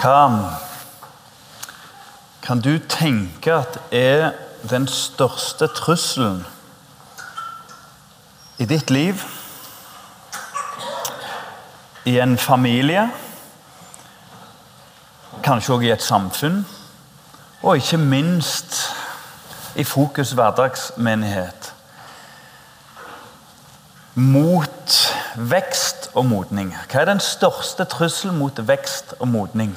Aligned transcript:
Hva 0.00 0.48
kan 2.40 2.60
du 2.60 2.78
tenke 2.88 3.52
at 3.52 3.74
er 3.92 4.30
den 4.70 4.86
største 4.88 5.66
trusselen 5.76 6.46
i 8.56 8.64
ditt 8.64 8.90
liv? 8.90 9.20
I 12.08 12.16
en 12.16 12.38
familie? 12.38 13.10
Kanskje 15.44 15.74
også 15.74 15.84
i 15.84 15.92
et 15.92 16.02
samfunn? 16.02 16.64
Og 17.62 17.76
ikke 17.76 18.00
minst 18.00 18.80
i 19.76 19.84
Fokus 19.84 20.32
hverdagsmenighet. 20.32 21.74
Mot 24.14 24.96
vekst 25.36 26.10
og 26.14 26.24
modning. 26.24 26.72
Hva 26.88 27.04
er 27.04 27.12
den 27.12 27.20
største 27.20 27.84
trusselen 27.84 28.40
mot 28.40 28.64
vekst 28.68 29.14
og 29.18 29.28
modning? 29.28 29.76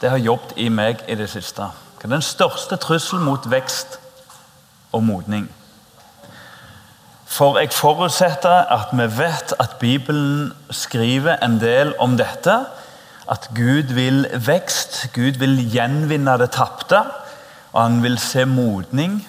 Det 0.00 0.10
har 0.10 0.18
jobbet 0.22 0.56
i 0.56 0.68
meg 0.70 1.02
i 1.08 1.16
det 1.18 1.28
siste. 1.30 1.70
Hva 1.98 2.06
er 2.06 2.14
den 2.14 2.22
største 2.22 2.76
trusselen 2.78 3.24
mot 3.26 3.46
vekst 3.50 3.98
og 4.94 5.02
modning? 5.02 5.48
For 7.28 7.58
jeg 7.58 7.72
forutsetter 7.74 8.70
at 8.72 8.92
vi 8.92 9.06
vet 9.18 9.52
at 9.60 9.76
Bibelen 9.80 10.52
skriver 10.70 11.36
en 11.44 11.58
del 11.60 11.92
om 11.98 12.16
dette. 12.16 12.54
At 13.28 13.50
Gud 13.54 13.92
vil 13.94 14.26
vekst, 14.46 15.08
Gud 15.14 15.36
vil 15.42 15.58
gjenvinne 15.70 16.38
det 16.40 16.50
tapte. 16.56 17.02
Og 17.72 17.82
han 17.82 18.02
vil 18.02 18.18
se 18.18 18.46
modning 18.48 19.20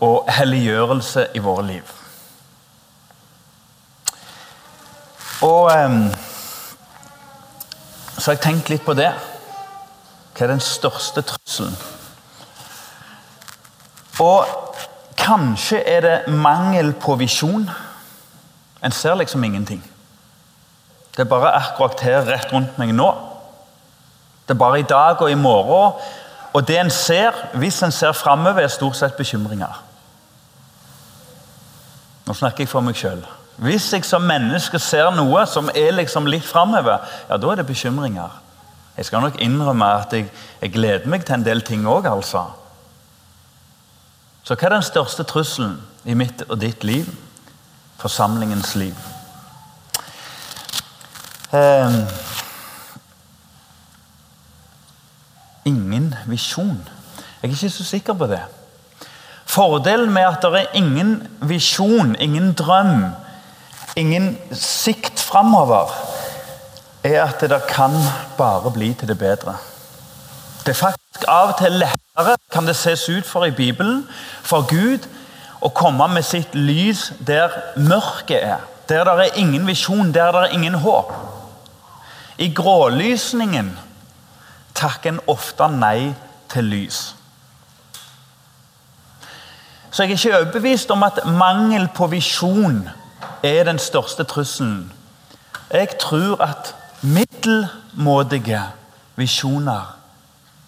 og 0.00 0.30
helliggjørelse 0.30 1.26
i 1.34 1.42
våre 1.42 1.66
liv. 1.66 1.92
Og 5.42 5.68
um, 5.84 6.08
Så 8.18 8.30
har 8.30 8.36
jeg 8.36 8.44
tenkt 8.44 8.70
litt 8.70 8.84
på 8.86 8.94
det. 8.94 9.10
Hva 10.34 10.46
er 10.46 10.54
den 10.54 10.62
største 10.62 11.22
trusselen? 11.26 11.74
Og 14.22 14.46
kanskje 15.18 15.80
er 15.86 16.00
det 16.04 16.34
mangel 16.34 16.92
på 17.00 17.16
visjon. 17.18 17.66
En 18.84 18.92
ser 18.92 19.14
liksom 19.18 19.44
ingenting. 19.44 19.82
Det 21.16 21.22
er 21.24 21.30
bare 21.30 21.54
akkurat 21.54 22.00
her 22.00 22.26
rett 22.26 22.52
rundt 22.52 22.78
meg 22.78 22.94
nå. 22.94 23.10
Det 24.44 24.54
er 24.54 24.60
bare 24.60 24.80
i 24.80 24.88
dag 24.88 25.22
og 25.22 25.30
i 25.30 25.38
morgen. 25.38 25.98
Og 26.54 26.68
det 26.68 26.78
en 26.78 26.90
ser, 26.90 27.34
hvis 27.54 27.82
en 27.82 27.92
ser 27.92 28.12
framover, 28.12 28.62
er 28.62 28.68
stort 28.68 28.96
sett 28.96 29.16
bekymringer. 29.16 29.82
Nå 32.26 32.34
snakker 32.34 32.64
jeg 32.64 32.70
for 32.70 32.84
meg 32.84 32.98
sjøl. 32.98 33.24
Hvis 33.56 33.92
jeg 33.92 34.04
som 34.04 34.24
menneske 34.26 34.78
ser 34.82 35.12
noe 35.14 35.44
som 35.46 35.70
er 35.74 35.94
liksom 35.94 36.26
litt 36.26 36.44
framover, 36.46 37.04
ja, 37.28 37.38
da 37.38 37.52
er 37.52 37.60
det 37.60 37.66
bekymringer. 37.68 38.40
Jeg 38.96 39.06
skal 39.06 39.22
nok 39.22 39.38
innrømme 39.42 39.86
at 40.00 40.12
jeg, 40.12 40.28
jeg 40.60 40.72
gleder 40.74 41.08
meg 41.10 41.24
til 41.26 41.38
en 41.38 41.46
del 41.46 41.62
ting 41.66 41.86
òg, 41.86 42.06
altså. 42.10 42.44
Så 44.44 44.54
hva 44.54 44.68
er 44.68 44.76
den 44.76 44.86
største 44.86 45.24
trusselen 45.24 45.78
i 46.04 46.14
mitt 46.18 46.42
og 46.48 46.58
ditt 46.60 46.84
liv? 46.84 47.08
Forsamlingens 47.98 48.74
liv. 48.76 48.98
Eh, 51.54 51.98
ingen 55.64 56.14
visjon. 56.26 56.82
Jeg 57.42 57.50
er 57.50 57.54
ikke 57.54 57.70
så 57.70 57.84
sikker 57.84 58.18
på 58.18 58.26
det. 58.26 58.42
Fordelen 59.46 60.12
med 60.12 60.26
at 60.26 60.42
det 60.42 60.60
er 60.60 60.76
ingen 60.78 61.18
visjon, 61.40 62.16
ingen 62.20 62.52
drøm, 62.52 63.04
ingen 63.96 64.38
sikt 64.52 65.20
framover, 65.20 65.92
er 67.04 67.22
at 67.24 67.40
det 67.40 67.62
kan 67.68 67.92
bare 68.38 68.70
bli 68.70 68.94
til 68.94 69.08
det 69.08 69.18
bedre. 69.18 69.56
Det 70.64 70.72
er 70.72 70.80
faktisk 70.80 71.26
av 71.28 71.52
og 71.52 71.58
til 71.58 71.72
lettere, 71.72 72.36
kan 72.52 72.66
det 72.66 72.76
ses 72.76 73.08
ut 73.08 73.26
for 73.26 73.44
i 73.44 73.50
Bibelen, 73.50 74.06
for 74.42 74.64
Gud 74.68 75.04
å 75.60 75.68
komme 75.68 76.08
med 76.08 76.24
sitt 76.24 76.54
lys 76.54 77.12
der 77.26 77.52
mørket 77.76 78.40
er. 78.42 78.64
Der 78.88 79.04
det 79.04 79.12
er 79.12 79.40
ingen 79.40 79.66
visjon, 79.66 80.12
der 80.12 80.32
det 80.32 80.40
er 80.40 80.56
ingen 80.56 80.74
håp. 80.74 81.12
I 82.38 82.48
grålysningen 82.54 83.78
takker 84.74 85.12
en 85.12 85.20
ofte 85.26 85.68
nei 85.70 86.14
til 86.52 86.64
lys. 86.64 87.14
Så 89.90 90.02
jeg 90.02 90.10
er 90.10 90.18
ikke 90.18 90.38
overbevist 90.38 90.90
om 90.90 91.02
at 91.06 91.20
mangel 91.26 91.86
på 91.94 92.08
visjon 92.10 92.88
er 93.44 93.64
den 93.64 93.78
største 93.78 94.24
trusselen. 94.24 94.92
Jeg 95.72 95.88
tror 96.00 96.42
at 96.42 96.74
middelmådige 97.02 98.62
visjoner 99.16 99.96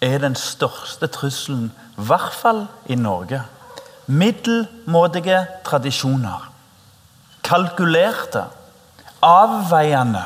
er 0.01 0.17
den 0.17 0.35
største 0.35 1.07
trusselen, 1.07 1.71
i 1.97 2.01
hvert 2.01 2.33
fall 2.33 2.67
i 2.85 2.95
Norge. 2.95 3.41
Middelmådige 4.07 5.47
tradisjoner. 5.65 6.51
Kalkulerte, 7.43 8.43
avveiende, 9.21 10.23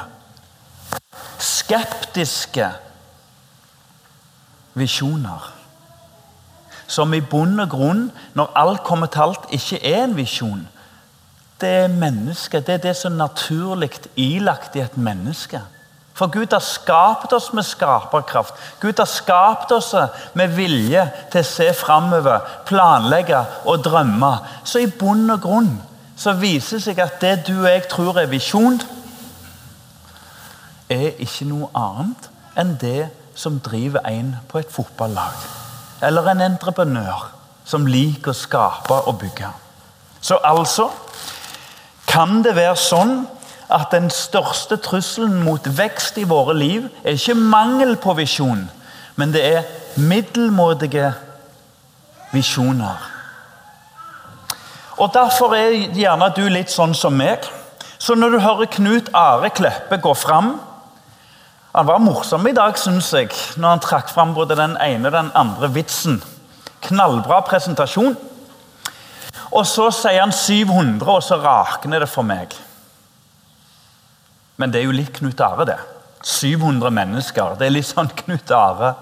skeptiske 1.40 2.68
visjoner. 4.74 5.54
Som 6.88 7.14
i 7.14 7.22
bunn 7.22 7.60
og 7.60 7.70
grunn, 7.70 8.12
når 8.34 8.52
alt 8.56 8.84
kommer 8.84 9.08
til 9.08 9.20
alt, 9.22 9.48
ikke 9.50 9.86
er 9.94 10.04
en 10.04 10.18
visjon. 10.18 10.68
Det 11.62 11.70
er 11.70 11.88
mennesket. 11.94 12.66
Det 12.68 12.74
er 12.74 12.84
det 12.88 12.96
som 12.98 13.14
er 13.14 13.24
naturlig 13.28 13.92
ilagt 14.16 14.76
i 14.76 14.82
et 14.82 14.98
menneske. 14.98 15.62
For 16.14 16.28
Gud 16.28 16.54
har 16.54 16.62
skapt 16.62 17.34
oss 17.34 17.54
med 17.54 17.64
skaperkraft. 17.64 18.54
Gud 18.82 18.94
har 18.98 19.08
skapt 19.10 19.72
oss 19.72 19.94
med 20.34 20.52
vilje 20.58 21.06
til 21.32 21.42
å 21.42 21.48
se 21.48 21.70
framover, 21.74 22.44
planlegge 22.68 23.40
og 23.66 23.84
drømme. 23.86 24.32
Så 24.64 24.84
i 24.84 24.90
bunn 24.90 25.30
og 25.32 25.42
grunn 25.42 25.72
så 26.18 26.36
viser 26.38 26.78
det 26.78 26.86
seg 26.86 27.00
at 27.02 27.22
det 27.24 27.36
du 27.48 27.56
og 27.64 27.70
jeg 27.70 27.88
tror 27.90 28.20
er 28.22 28.30
visjon, 28.30 28.78
er 30.92 31.16
ikke 31.24 31.48
noe 31.48 31.72
annet 31.78 32.28
enn 32.60 32.76
det 32.82 33.08
som 33.34 33.62
driver 33.64 34.04
en 34.06 34.36
på 34.52 34.60
et 34.60 34.70
fotballag. 34.70 35.46
Eller 36.04 36.28
en 36.34 36.44
entreprenør 36.52 37.30
som 37.66 37.88
liker 37.88 38.34
å 38.34 38.38
skape 38.38 38.98
og 39.08 39.18
bygge. 39.22 39.50
Så 40.22 40.38
altså 40.44 40.90
kan 42.12 42.42
det 42.44 42.58
være 42.58 42.76
sånn 42.80 43.22
at 43.72 43.94
den 43.94 44.10
største 44.12 44.76
trusselen 44.84 45.40
mot 45.46 45.68
vekst 45.78 46.18
i 46.20 46.28
våre 46.28 46.56
liv 46.58 46.90
er 47.04 47.16
ikke 47.16 47.38
mangel 47.40 47.96
på 48.04 48.18
visjon, 48.20 48.66
men 49.16 49.32
det 49.32 49.44
er 49.48 49.70
middelmådige 49.96 51.14
visjoner. 52.34 53.08
Og 55.02 55.14
Derfor 55.14 55.56
er 55.56 55.72
gjerne 55.98 56.28
du 56.36 56.44
litt 56.52 56.70
sånn 56.70 56.94
som 56.94 57.16
meg. 57.18 57.48
Så 57.98 58.16
når 58.18 58.36
du 58.36 58.40
hører 58.44 58.70
Knut 58.76 59.10
Are 59.18 59.50
Kleppe 59.54 59.98
gå 60.02 60.14
fram 60.18 60.56
Han 61.72 61.88
var 61.88 62.02
morsom 62.04 62.48
i 62.50 62.52
dag, 62.52 62.76
syns 62.76 63.14
jeg, 63.16 63.30
når 63.56 63.70
han 63.70 63.80
trakk 63.80 64.10
fram 64.12 64.34
både 64.36 64.58
den 64.60 64.74
ene 64.84 65.08
og 65.08 65.14
den 65.16 65.30
andre 65.40 65.70
vitsen. 65.72 66.18
Knallbra 66.84 67.38
presentasjon. 67.48 68.18
Og 69.52 69.66
så 69.68 69.90
sier 69.92 70.22
han 70.24 70.32
700, 70.32 71.08
og 71.12 71.24
så 71.24 71.38
rakner 71.42 72.04
det 72.04 72.10
for 72.10 72.28
meg. 72.28 72.54
Men 74.62 74.72
det 74.72 74.82
er 74.82 74.88
jo 74.88 74.96
litt 74.96 75.12
Knut 75.18 75.42
Are, 75.44 75.66
det. 75.68 75.80
700 76.24 76.94
mennesker. 76.94 77.56
Det 77.60 77.68
er 77.68 77.74
litt 77.74 77.90
sånn 77.90 78.12
Knut 78.24 78.52
Are. 78.56 78.94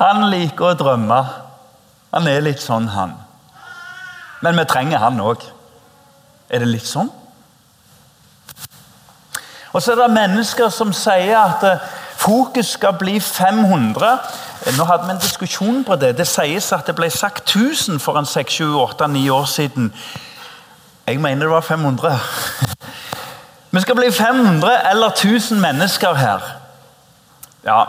Han 0.00 0.26
liker 0.32 0.72
å 0.72 0.78
drømme. 0.78 1.20
Han 2.12 2.28
er 2.28 2.44
litt 2.44 2.60
sånn, 2.62 2.90
han. 2.92 3.14
Men 4.42 4.58
vi 4.58 4.66
trenger 4.70 5.02
han 5.02 5.20
òg. 5.22 5.44
Er 6.48 6.64
det 6.64 6.70
litt 6.70 6.88
sånn? 6.88 7.10
Og 9.72 9.82
så 9.84 9.92
er 9.92 10.00
det 10.00 10.12
mennesker 10.16 10.70
som 10.72 10.92
sier 10.96 11.36
at 11.38 11.64
eh, 11.68 11.82
fokus 12.18 12.72
skal 12.78 12.96
bli 12.98 13.18
500. 13.20 14.14
Nå 14.76 14.84
hadde 14.84 15.06
vi 15.06 15.14
en 15.14 15.20
diskusjon 15.22 15.84
på 15.84 15.96
det. 15.96 16.16
Det 16.18 16.26
sies 16.28 16.72
at 16.76 16.86
det 16.86 16.96
ble 16.98 17.08
sagt 17.10 17.48
1000 17.56 18.00
for 18.04 18.18
en 18.20 18.28
6-7-8-9 18.28 19.30
år 19.32 19.46
siden. 19.48 19.92
Jeg 21.06 21.20
mener 21.20 21.46
det 21.46 21.50
var 21.50 21.60
500. 21.60 22.18
Vi 23.70 23.80
skal 23.80 23.96
bli 23.96 24.12
500 24.12 24.90
eller 24.90 25.06
1000 25.06 25.60
mennesker 25.60 26.14
her. 26.14 26.44
Ja, 27.64 27.84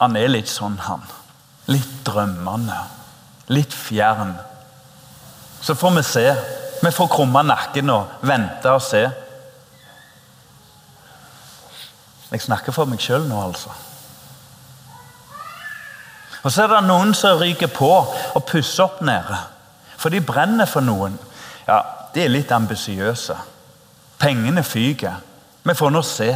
han 0.00 0.16
er 0.16 0.30
litt 0.30 0.50
sånn, 0.50 0.78
han. 0.82 1.02
Litt 1.70 2.00
drømmende. 2.06 2.78
Litt 3.54 3.74
fjern. 3.74 4.34
Så 5.62 5.74
får 5.78 5.94
vi 5.94 6.02
se. 6.02 6.24
Vi 6.82 6.90
får 6.90 7.10
krumme 7.12 7.44
nakken 7.46 7.90
og 7.94 8.26
vente 8.26 8.70
og 8.74 8.82
se. 8.82 9.04
Jeg 12.32 12.42
snakker 12.42 12.74
for 12.74 12.90
meg 12.90 13.02
sjøl 13.02 13.28
nå, 13.28 13.38
altså. 13.46 13.70
Og 16.42 16.52
så 16.52 16.64
er 16.64 16.72
det 16.72 16.84
noen 16.88 17.14
som 17.14 17.38
ryker 17.38 17.70
på 17.70 17.90
og 18.34 18.46
pusser 18.48 18.84
opp 18.84 19.02
nede. 19.06 19.38
For 19.96 20.10
de 20.10 20.20
brenner 20.20 20.66
for 20.66 20.82
noen. 20.82 21.14
Ja, 21.68 21.80
de 22.14 22.24
er 22.24 22.32
litt 22.32 22.50
ambisiøse. 22.52 23.36
Pengene 24.18 24.64
fyker. 24.66 25.20
Vi 25.62 25.74
får 25.74 25.92
nå 25.94 26.02
se. 26.02 26.32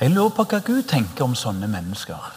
Jeg 0.00 0.12
lurer 0.14 0.30
på 0.32 0.46
hva 0.48 0.60
Gud 0.64 0.86
tenker 0.88 1.26
om 1.26 1.34
sånne 1.36 1.66
mennesker. 1.68 2.30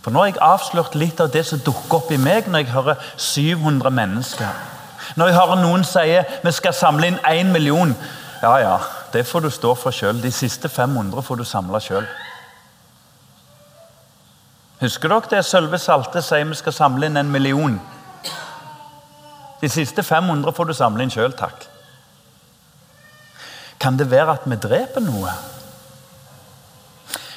For 0.00 0.10
Nå 0.10 0.22
har 0.22 0.30
jeg 0.30 0.40
avslørt 0.40 0.96
litt 0.96 1.20
av 1.20 1.28
det 1.30 1.44
som 1.46 1.60
dukker 1.60 1.98
opp 1.98 2.08
i 2.10 2.18
meg 2.18 2.48
når 2.48 2.64
jeg 2.64 2.72
hører 2.72 3.10
700 3.20 3.92
mennesker. 3.92 4.48
Når 5.20 5.28
jeg 5.28 5.36
hører 5.36 5.60
noen 5.60 5.84
sier 5.84 6.40
vi 6.40 6.52
skal 6.56 6.74
samle 6.74 7.10
inn 7.10 7.20
1 7.28 7.52
million. 7.52 7.92
Ja, 8.40 8.54
ja, 8.62 8.78
det 9.12 9.26
får 9.28 9.44
du 9.44 9.50
stå 9.52 9.74
for 9.76 9.92
sjøl. 9.92 10.22
De 10.22 10.32
siste 10.32 10.68
500 10.72 11.22
får 11.22 11.42
du 11.42 11.44
samle 11.44 11.80
sjøl. 11.84 12.08
Husker 14.80 15.12
dere 15.12 15.28
det 15.28 15.44
Sølve 15.44 15.78
Salte 15.78 16.22
sier 16.24 16.46
vi 16.48 16.56
skal 16.56 16.72
samle 16.72 17.10
inn 17.10 17.20
en 17.20 17.32
million? 17.32 17.76
De 19.60 19.68
siste 19.68 20.02
500 20.02 20.56
får 20.56 20.70
du 20.70 20.74
samle 20.74 21.04
inn 21.04 21.12
sjøl, 21.12 21.34
takk. 21.36 21.66
Kan 23.80 23.98
det 24.00 24.10
være 24.10 24.38
at 24.38 24.46
vi 24.48 24.56
dreper 24.60 25.04
noe? 25.04 25.32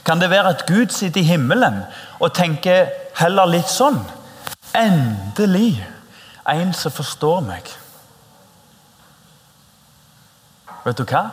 Kan 0.08 0.20
det 0.20 0.30
være 0.32 0.56
at 0.56 0.66
Gud 0.68 0.92
sitter 0.92 1.22
i 1.22 1.28
himmelen 1.28 1.82
og 2.20 2.34
tenker 2.36 2.92
heller 3.20 3.48
litt 3.48 3.72
sånn? 3.72 4.00
Endelig 4.76 5.84
en 6.50 6.74
som 6.76 6.92
forstår 6.92 7.44
meg. 7.46 7.70
Vet 10.84 11.00
du 11.00 11.06
hva? 11.08 11.24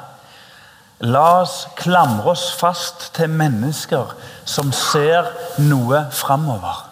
La 1.00 1.40
oss 1.40 1.64
klamre 1.80 2.34
oss 2.34 2.50
fast 2.52 3.06
til 3.16 3.30
mennesker 3.32 4.10
som 4.44 4.68
ser 4.76 5.30
noe 5.64 6.02
framover. 6.12 6.82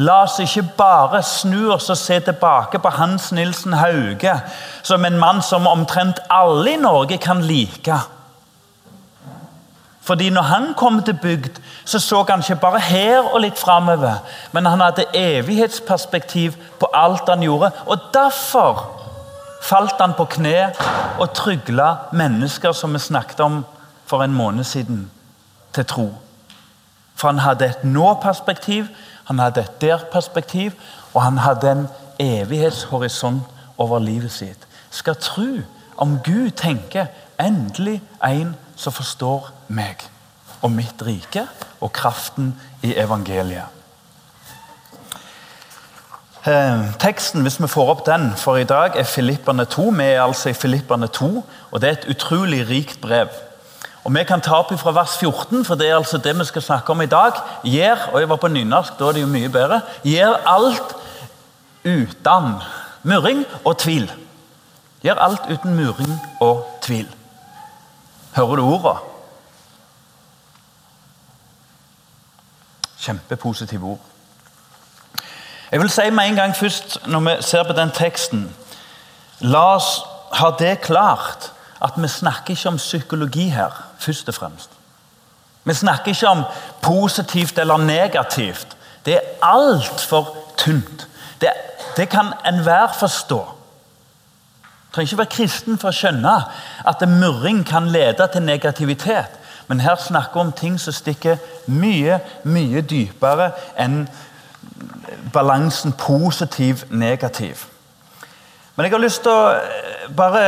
La 0.00 0.22
oss 0.24 0.38
ikke 0.40 0.64
bare 0.78 1.20
snu 1.26 1.68
oss 1.74 1.90
og 1.92 1.98
se 2.00 2.16
tilbake 2.24 2.80
på 2.80 2.92
Hans 2.96 3.28
Nilsen 3.36 3.76
Hauge 3.76 4.38
som 4.82 5.04
en 5.04 5.18
mann 5.20 5.42
som 5.44 5.68
omtrent 5.68 6.22
alle 6.32 6.78
i 6.78 6.80
Norge 6.80 7.18
kan 7.20 7.42
like. 7.44 7.98
Fordi 10.02 10.30
når 10.30 10.42
han 10.42 10.72
kom 10.74 11.02
til 11.02 11.18
bygd, 11.22 11.60
så 11.84 12.00
så 12.00 12.24
han 12.28 12.40
ikke 12.40 12.56
bare 12.56 12.80
her 12.80 13.34
og 13.34 13.40
litt 13.44 13.58
framover, 13.58 14.24
men 14.52 14.66
han 14.66 14.80
hadde 14.80 15.04
evighetsperspektiv 15.14 16.56
på 16.80 16.88
alt 16.94 17.28
han 17.28 17.44
gjorde. 17.44 17.70
Og 17.86 17.98
derfor 18.14 19.01
falt 19.62 20.00
han 20.00 20.16
på 20.18 20.26
kne 20.36 20.72
og 21.22 21.32
trygla 21.38 21.88
mennesker 22.12 22.74
som 22.76 22.94
vi 22.94 23.00
snakket 23.02 23.40
om 23.40 23.62
for 24.06 24.24
en 24.24 24.34
måned 24.34 24.64
siden, 24.64 25.10
til 25.72 25.86
tro. 25.86 26.08
For 27.14 27.28
han 27.28 27.38
hadde 27.38 27.68
et 27.70 27.84
nå-perspektiv, 27.84 28.86
han 29.24 29.38
hadde 29.38 29.60
et 29.60 29.80
der-perspektiv, 29.80 30.72
og 31.14 31.22
han 31.22 31.38
hadde 31.38 31.70
en 31.70 31.86
evighetshorisont 32.18 33.42
over 33.78 33.98
livet 33.98 34.32
sitt. 34.32 34.66
Skal 34.90 35.16
tro 35.16 35.62
om 35.96 36.18
Gud 36.24 36.50
tenker 36.50 37.06
endelig 37.40 38.02
en 38.24 38.56
som 38.76 38.92
forstår 38.92 39.52
meg 39.68 40.02
og 40.62 40.72
mitt 40.74 41.02
rike 41.06 41.46
og 41.80 41.92
kraften 41.92 42.52
i 42.82 42.94
evangeliet. 42.98 43.81
Eh, 46.46 46.94
teksten, 46.98 47.42
hvis 47.42 47.60
vi 47.62 47.68
får 47.70 47.90
opp 47.90 48.06
den 48.06 48.32
for 48.36 48.56
i 48.58 48.64
dag, 48.64 48.96
er 48.98 49.04
Filipperne 49.06 49.64
2. 49.64 49.82
Vi 49.82 50.02
er 50.02 50.22
altså 50.22 50.48
i 50.48 50.52
Filipperne 50.58 51.06
2, 51.06 51.44
og 51.70 51.80
det 51.80 51.88
er 51.88 51.92
et 51.92 52.08
utrolig 52.10 52.68
rikt 52.68 53.00
brev. 53.00 53.28
Og 54.04 54.14
Vi 54.14 54.24
kan 54.24 54.40
ta 54.40 54.56
opp 54.58 54.72
fra 54.78 54.90
vers 54.90 55.16
14, 55.18 55.64
for 55.64 55.74
det 55.74 55.88
er 55.88 55.96
altså 55.96 56.18
det 56.18 56.38
vi 56.38 56.44
skal 56.44 56.62
snakke 56.62 56.90
om 56.90 57.00
i 57.00 57.06
dag. 57.06 57.32
Gjør, 57.62 58.08
og 58.12 58.20
jeg 58.20 58.28
var 58.28 58.36
på 58.36 58.48
nynorsk, 58.48 58.98
da 58.98 59.04
er 59.04 59.12
det 59.12 59.20
jo 59.20 59.26
mye 59.26 59.48
bedre. 59.48 59.80
Gjør 60.02 60.40
alt 60.46 60.96
uten 61.84 62.58
murring 63.02 63.44
og 63.64 63.78
tvil. 63.78 64.12
Gjør 65.02 65.14
alt 65.14 65.46
uten 65.50 65.74
murring 65.74 66.20
og 66.40 66.66
tvil. 66.82 67.08
Hører 68.34 68.56
du 68.56 68.62
ordene? 68.62 68.98
Kjempepositive 72.98 73.86
ord. 73.86 74.11
Jeg 75.72 75.80
vil 75.80 75.90
si 75.90 76.10
med 76.10 76.26
en 76.28 76.36
gang 76.36 76.56
først, 76.56 76.98
når 77.06 77.20
vi 77.20 77.36
ser 77.40 77.62
på 77.62 77.72
den 77.72 77.90
teksten 77.90 78.56
La 79.40 79.62
oss 79.74 80.02
ha 80.38 80.50
det 80.58 80.80
klart 80.84 81.48
at 81.82 81.96
vi 81.96 82.08
snakker 82.08 82.54
ikke 82.54 82.68
om 82.68 82.76
psykologi 82.76 83.48
her, 83.48 83.72
først 83.98 84.28
og 84.28 84.34
fremst. 84.34 84.70
Vi 85.64 85.74
snakker 85.74 86.08
ikke 86.08 86.28
om 86.28 86.44
positivt 86.82 87.58
eller 87.58 87.76
negativt. 87.76 88.76
Det 89.06 89.14
er 89.14 89.20
altfor 89.42 90.36
tynt. 90.56 91.08
Det, 91.40 91.50
det 91.96 92.08
kan 92.08 92.32
enhver 92.46 92.92
forstå. 92.98 93.40
Du 94.62 94.94
trenger 94.94 95.12
ikke 95.12 95.18
være 95.18 95.36
kristen 95.36 95.78
for 95.78 95.88
å 95.88 95.96
skjønne 95.96 96.34
at 96.86 97.08
murring 97.08 97.64
kan 97.66 97.88
lede 97.88 98.28
til 98.32 98.42
negativitet. 98.42 99.40
Men 99.66 99.80
her 99.80 99.96
snakker 99.96 100.34
vi 100.34 100.46
om 100.46 100.52
ting 100.52 100.80
som 100.80 100.92
stikker 100.92 101.40
mye, 101.66 102.20
mye 102.44 102.84
dypere 102.84 103.50
enn 103.80 104.04
balansen 105.32 105.92
positiv-negativ. 105.92 107.66
Men 108.76 108.86
jeg 108.86 108.92
har 108.94 109.02
lyst 109.02 109.20
til 109.26 109.30
å 109.30 109.50
eh, 109.52 110.04
bare 110.16 110.44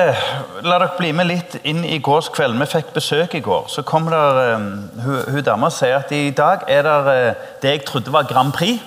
la 0.65 0.79
dere 0.79 0.97
bli 0.97 1.11
med 1.13 1.29
litt 1.29 1.59
inn 1.69 1.83
i 1.85 1.99
gårdskveld. 2.01 2.57
Vi 2.57 2.69
fikk 2.73 2.95
besøk 2.97 3.35
i 3.37 3.43
går. 3.45 3.67
Så 3.69 3.85
kom 3.85 4.09
der, 4.09 4.57
um, 4.57 4.71
hun, 5.05 5.19
hun 5.35 5.45
dama 5.45 5.69
og 5.69 5.77
sier 5.77 5.99
at 5.99 6.13
i 6.17 6.31
dag 6.33 6.65
er 6.73 6.87
det 6.87 6.95
uh, 7.05 7.43
det 7.61 7.75
jeg 7.75 7.83
trodde 7.85 8.13
var 8.15 8.25
Grand 8.31 8.53
Prix, 8.57 8.81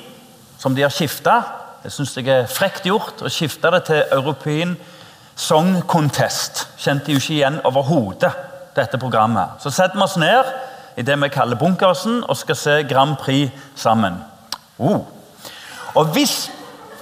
som 0.58 0.74
de 0.76 0.82
har 0.82 0.94
skifta. 0.94 1.36
Det 1.84 1.94
syns 1.94 2.16
jeg 2.18 2.32
er 2.34 2.50
frekt 2.50 2.90
gjort 2.90 3.22
å 3.22 3.30
skifte 3.30 3.70
det 3.76 3.84
til 3.92 4.02
European 4.18 4.74
Song 5.38 5.84
Contest. 5.86 6.66
Kjente 6.82 7.14
jo 7.14 7.22
ikke 7.22 7.36
igjen 7.36 7.60
overhodet 7.70 8.34
dette 8.78 8.98
programmet. 8.98 9.62
Så 9.62 9.70
setter 9.70 10.00
vi 10.00 10.08
oss 10.08 10.18
ned 10.18 10.50
i 10.98 11.06
det 11.06 11.20
vi 11.22 11.30
kaller 11.30 11.62
bunkersen 11.62 12.24
og 12.26 12.42
skal 12.42 12.58
se 12.58 12.80
Grand 12.90 13.20
Prix 13.22 13.54
sammen. 13.78 14.18
Uh. 14.82 15.06
Og, 15.96 16.06
hvis, 16.16 16.52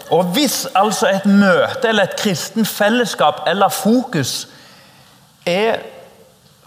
og 0.10 0.24
hvis 0.36 0.68
altså 0.76 1.10
et 1.10 1.26
møte 1.26 1.90
eller 1.90 2.04
et 2.04 2.20
kristen 2.20 2.66
fellesskap 2.66 3.44
eller 3.48 3.74
fokus 3.74 4.48
er 5.46 5.82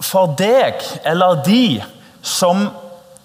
for 0.01 0.35
deg 0.39 0.83
eller 1.07 1.43
de 1.47 1.83
som 2.23 2.69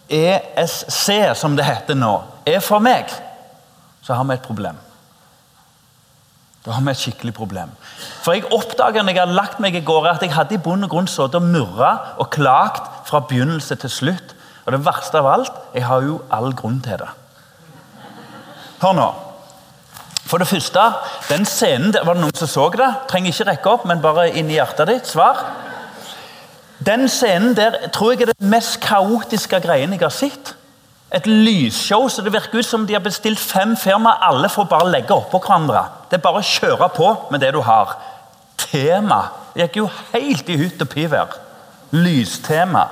ESC, 0.09 1.35
som 1.35 1.57
det 1.57 1.65
heter 1.65 1.97
nå, 1.97 2.15
er 2.45 2.59
for 2.63 2.83
meg, 2.83 3.09
så 4.03 4.17
har 4.17 4.27
vi 4.27 4.35
et 4.35 4.45
problem. 4.45 4.77
Da 6.63 6.71
har 6.71 6.83
vi 6.83 6.93
et 6.93 6.99
skikkelig 6.99 7.33
problem. 7.35 7.73
For 8.23 8.35
jeg 8.35 8.47
oppdaga 8.55 9.03
når 9.03 9.15
jeg 9.15 9.23
hadde 9.23 9.35
lagt 9.39 9.59
meg 9.63 9.75
i 9.75 9.83
går, 9.83 10.07
at 10.13 10.23
jeg 10.23 10.35
hadde 10.35 10.55
i 10.55 10.61
bunn 10.63 10.85
og 10.85 10.93
grunn 10.93 11.09
sittet 11.11 11.39
og 11.39 11.47
murra 11.47 11.91
og 12.21 12.29
klagt 12.31 13.07
fra 13.09 13.23
begynnelse 13.27 13.75
til 13.81 13.91
slutt. 13.91 14.35
Og 14.63 14.71
det 14.75 14.83
verste 14.85 15.19
av 15.19 15.27
alt, 15.27 15.59
jeg 15.75 15.83
har 15.89 16.05
jo 16.05 16.21
all 16.31 16.53
grunn 16.55 16.79
til 16.83 17.01
det. 17.01 17.09
Hør 18.83 18.97
nå. 18.97 19.09
For 20.23 20.41
det 20.41 20.47
første, 20.47 20.81
den 21.29 21.45
scenen 21.45 21.93
Var 21.93 22.15
det 22.15 22.21
noen 22.23 22.35
som 22.35 22.49
så 22.49 22.69
det? 22.73 22.89
Trenger 23.11 23.31
ikke 23.31 23.47
rekke 23.51 23.71
opp, 23.71 23.85
men 23.87 24.01
bare 24.03 24.29
inn 24.31 24.49
i 24.51 24.57
hjertet 24.57 24.89
ditt. 24.89 25.07
Svar. 25.07 25.39
Den 26.83 27.07
scenen 27.07 27.55
der 27.55 27.77
tror 27.95 28.11
jeg 28.11 28.25
er 28.25 28.33
det 28.33 28.51
mest 28.51 28.81
kaotiske 28.83 29.59
greien 29.63 29.95
jeg 29.95 30.03
har 30.03 30.13
sett 30.13 30.55
et 31.13 31.27
lysshow 31.29 32.07
så 32.09 32.23
det 32.25 32.33
virker 32.33 32.57
ut 32.57 32.65
som 32.65 32.87
de 32.89 32.95
har 32.95 33.03
bestilt 33.05 33.39
fem 33.39 33.75
firmaer. 33.77 34.17
Alle 34.25 34.49
får 34.49 34.65
bare 34.65 34.89
legge 34.89 35.13
oppå 35.13 35.37
hverandre. 35.43 35.83
Det 36.09 36.17
er 36.17 36.25
bare 36.25 36.41
å 36.41 36.47
kjøre 36.47 36.89
på 36.95 37.11
med 37.29 37.43
det 37.43 37.51
du 37.53 37.61
har. 37.61 37.93
Tema 38.57 39.21
Det 39.53 39.67
gikk 39.67 39.75
jo 39.83 39.89
helt 40.15 40.47
i 40.49 40.57
hytt 40.57 40.81
og 40.81 40.89
pivær. 40.89 41.35
Lystema. 41.93 42.87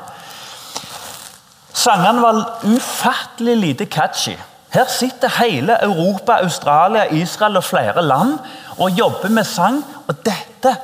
Sangene 1.73 2.21
var 2.21 2.41
ufattelig 2.61 3.55
lite 3.57 3.87
catchy. 3.89 4.35
Her 4.71 4.87
sitter 4.87 5.29
hele 5.43 5.77
Europa, 5.83 6.31
Australia, 6.31 7.03
Israel 7.03 7.57
og 7.57 7.63
flere 7.63 8.03
land 8.05 8.37
og 8.77 8.91
jobber 8.91 9.29
med 9.29 9.43
sang. 9.43 9.85
Og 10.07 10.15
dette 10.25 10.77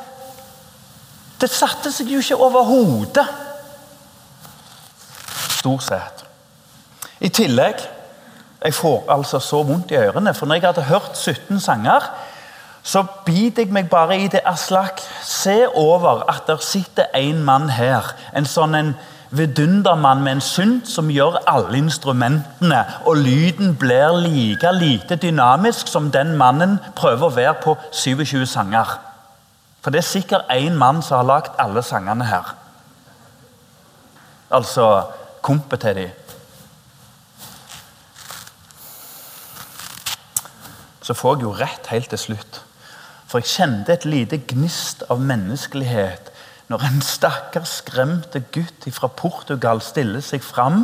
Det 1.41 1.49
satte 1.53 1.91
seg 1.93 2.09
jo 2.09 2.17
ikke 2.17 2.35
overhodet. 2.35 3.27
Stort 5.59 5.83
sett. 5.83 6.25
I 7.19 7.29
tillegg 7.29 7.85
Jeg 8.63 8.73
får 8.73 9.03
altså 9.13 9.39
så 9.39 9.59
vondt 9.63 9.91
i 9.91 9.95
ørene, 9.95 10.33
for 10.33 10.45
når 10.45 10.55
jeg 10.55 10.63
hadde 10.63 10.81
hørt 10.81 11.17
17 11.17 11.59
sanger, 11.59 12.01
så 12.83 13.03
biter 13.25 13.63
jeg 13.63 13.71
meg 13.71 13.89
bare 13.89 14.17
i 14.17 14.27
det 14.27 14.41
Aslak. 14.45 15.01
Se 15.23 15.67
over 15.67 16.23
at 16.29 16.47
der 16.47 16.57
sitter 16.57 17.05
en 17.15 17.43
mann 17.43 17.69
her. 17.69 18.15
En 18.35 18.45
sånn 18.49 18.75
en 18.75 18.95
vidundermann 19.31 20.23
med 20.23 20.37
en 20.37 20.41
synt 20.41 20.87
som 20.89 21.09
gjør 21.11 21.39
alle 21.47 21.77
instrumentene, 21.77 22.83
og 23.05 23.17
lyden 23.17 23.75
blir 23.79 24.15
like 24.23 24.71
lite 24.71 25.15
dynamisk 25.15 25.87
som 25.87 26.11
den 26.11 26.35
mannen 26.37 26.77
prøver 26.95 27.27
å 27.27 27.35
være 27.35 27.57
på 27.63 27.75
27 27.91 28.45
sanger. 28.45 28.97
For 29.81 29.91
det 29.91 30.03
er 30.03 30.09
sikkert 30.09 30.53
én 30.53 30.77
mann 30.77 31.01
som 31.01 31.21
har 31.21 31.27
lagd 31.27 31.59
alle 31.59 31.83
sangene 31.83 32.27
her. 32.27 32.55
Altså 34.51 34.87
kompet 35.41 35.79
til 35.79 35.95
dem. 35.95 36.15
så 41.07 41.15
får 41.15 41.37
jeg 41.37 41.45
jo 41.45 41.53
rett 41.55 41.87
helt 41.93 42.09
til 42.11 42.19
slutt. 42.19 42.61
For 43.27 43.39
jeg 43.39 43.51
kjente 43.53 43.93
et 43.95 44.07
lite 44.07 44.41
gnist 44.49 45.05
av 45.11 45.21
menneskelighet 45.23 46.33
når 46.67 46.83
en 46.83 47.01
stakkars 47.03 47.77
skremte 47.81 48.41
gutt 48.51 48.87
fra 48.91 49.07
Portugal 49.07 49.79
stiller 49.83 50.23
seg 50.25 50.43
fram 50.43 50.83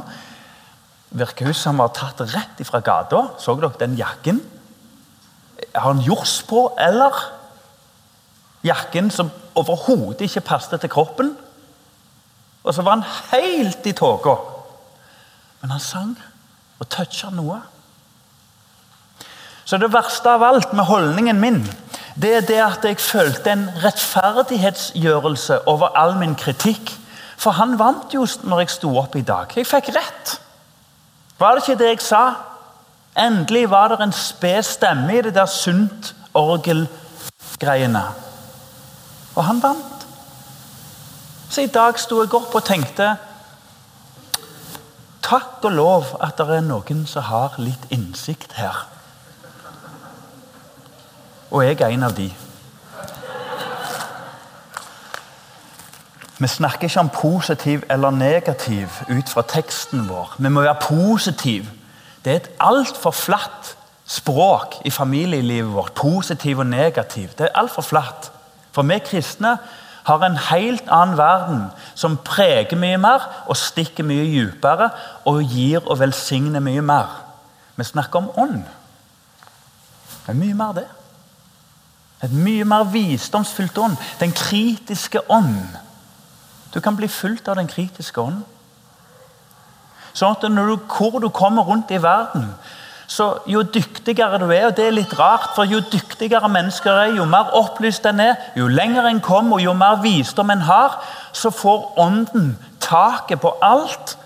Virker 1.13 1.51
ut 1.51 1.57
som 1.57 1.75
han 1.75 1.83
var 1.83 1.91
tatt 1.93 2.23
rett 2.33 2.61
fra 2.65 2.79
gata. 2.81 3.19
Så 3.37 3.53
dere 3.61 3.69
den 3.77 3.93
jakken? 3.99 4.39
Har 5.75 5.91
han 5.91 6.01
jors 6.01 6.39
på, 6.49 6.71
eller? 6.81 7.13
Jakken 8.65 9.11
som 9.13 9.29
overhodet 9.53 10.25
ikke 10.25 10.41
passet 10.47 10.81
til 10.81 10.89
kroppen. 10.89 11.35
Og 12.63 12.73
så 12.73 12.81
var 12.81 12.97
han 12.97 13.05
helt 13.29 13.85
i 13.85 13.93
tåka. 13.93 14.33
Men 15.61 15.75
han 15.75 15.83
sang 15.83 16.15
og 16.81 16.89
toucha 16.89 17.29
noe. 17.29 17.59
Så 19.63 19.77
det 19.77 19.93
verste 19.93 20.33
av 20.33 20.43
alt 20.43 20.73
med 20.73 20.89
holdningen 20.89 21.39
min, 21.39 21.61
det 22.15 22.35
er 22.35 22.45
det 22.45 22.59
at 22.61 22.85
jeg 22.85 22.99
følte 23.01 23.51
en 23.51 23.69
rettferdighetsgjørelse 23.83 25.67
over 25.67 25.95
all 25.97 26.17
min 26.17 26.35
kritikk. 26.35 26.93
For 27.37 27.51
han 27.57 27.77
vant 27.79 28.13
jo 28.13 28.27
når 28.43 28.63
jeg 28.63 28.69
sto 28.69 28.91
opp 28.97 29.15
i 29.15 29.25
dag. 29.25 29.51
Jeg 29.55 29.67
fikk 29.67 29.89
rett. 29.95 30.35
Var 31.39 31.55
det 31.55 31.63
ikke 31.63 31.79
det 31.79 31.89
jeg 31.89 32.03
sa? 32.05 32.23
Endelig 33.19 33.65
var 33.69 33.87
det 33.91 33.99
en 34.01 34.13
sped 34.13 34.61
stemme 34.63 35.17
i 35.17 35.21
det 35.25 35.33
der 35.35 35.49
sunt 35.49 36.13
orgelgreiene. 36.33 38.05
Og 39.35 39.43
han 39.43 39.61
vant. 39.63 40.07
Så 41.49 41.61
i 41.61 41.73
dag 41.73 41.99
sto 41.99 42.21
jeg 42.21 42.33
opp 42.33 42.55
og 42.55 42.65
tenkte 42.65 43.15
Takk 45.23 45.63
og 45.63 45.71
lov 45.71 46.09
at 46.21 46.37
det 46.37 46.57
er 46.57 46.65
noen 46.65 47.05
som 47.07 47.23
har 47.29 47.55
litt 47.57 47.85
innsikt 47.95 48.57
her. 48.57 48.83
Og 51.53 51.61
jeg 51.65 51.81
er 51.81 51.93
en 51.93 52.03
av 52.03 52.15
de. 52.17 52.31
Vi 56.41 56.47
snakker 56.49 56.89
ikke 56.89 56.99
om 56.99 57.09
positiv 57.13 57.83
eller 57.93 58.09
negativ 58.09 58.89
ut 59.09 59.29
fra 59.29 59.43
teksten 59.47 60.07
vår. 60.09 60.33
Vi 60.39 60.49
må 60.49 60.63
være 60.65 60.81
positiv. 60.81 61.69
Det 62.25 62.31
er 62.31 62.39
et 62.41 62.49
altfor 62.59 63.13
flatt 63.13 63.75
språk 64.09 64.79
i 64.85 64.89
familielivet 64.89 65.69
vårt. 65.75 65.93
Positiv 65.93 66.59
og 66.59 66.65
negativ. 66.65 67.29
Det 67.37 67.45
er 67.45 67.59
altfor 67.61 67.85
flatt. 67.85 68.31
For 68.71 68.81
vi 68.89 68.97
kristne 69.05 69.57
har 70.03 70.25
en 70.25 70.37
helt 70.49 70.89
annen 70.89 71.17
verden 71.17 71.61
som 71.95 72.17
preger 72.17 72.75
mye 72.81 72.97
mer 72.97 73.29
og 73.45 73.57
stikker 73.57 74.03
mye 74.03 74.25
dypere 74.25 74.89
og 75.29 75.43
gir 75.45 75.85
og 75.85 75.99
velsigner 76.01 76.59
mye 76.59 76.81
mer. 76.81 77.13
Vi 77.75 77.83
snakker 77.83 78.19
om 78.19 78.33
ånd. 78.37 78.65
Det 80.25 80.33
er 80.33 80.41
mye 80.41 80.57
mer 80.57 80.75
det. 80.81 80.89
Et 82.23 82.31
mye 82.31 82.63
mer 82.65 82.87
visdomsfylt 82.93 83.77
ånd. 83.77 83.97
Den 84.19 84.31
kritiske 84.31 85.19
ånd. 85.31 85.75
Du 86.73 86.79
kan 86.79 86.95
bli 86.95 87.07
fulgt 87.07 87.47
av 87.47 87.59
den 87.59 87.67
kritiske 87.67 88.21
ånd. 88.21 88.41
Sånn 90.13 90.37
at 90.37 90.45
du, 90.45 90.77
Hvor 90.87 91.19
du 91.19 91.29
kommer 91.29 91.63
rundt 91.63 91.91
i 91.91 92.01
verden, 92.01 92.53
så 93.07 93.43
jo 93.45 93.61
dyktigere 93.63 94.39
du 94.39 94.47
er 94.51 94.67
og 94.67 94.75
Det 94.77 94.87
er 94.87 94.95
litt 94.95 95.13
rart, 95.19 95.51
for 95.55 95.65
jo 95.65 95.81
dyktigere 95.91 96.49
mennesker 96.49 96.91
er, 96.91 97.15
jo 97.17 97.25
mer 97.25 97.51
opplyst 97.53 98.05
en 98.05 98.19
er, 98.19 98.35
jo 98.55 98.67
lenger 98.67 99.05
en 99.05 99.21
kommer, 99.21 99.57
og 99.57 99.61
jo 99.61 99.73
mer 99.73 100.01
visdom 100.01 100.49
en 100.49 100.61
har, 100.61 101.03
så 101.33 101.49
får 101.49 101.99
ånden 101.99 102.57
taket 102.79 103.41
på 103.41 103.57
alt. 103.61 104.17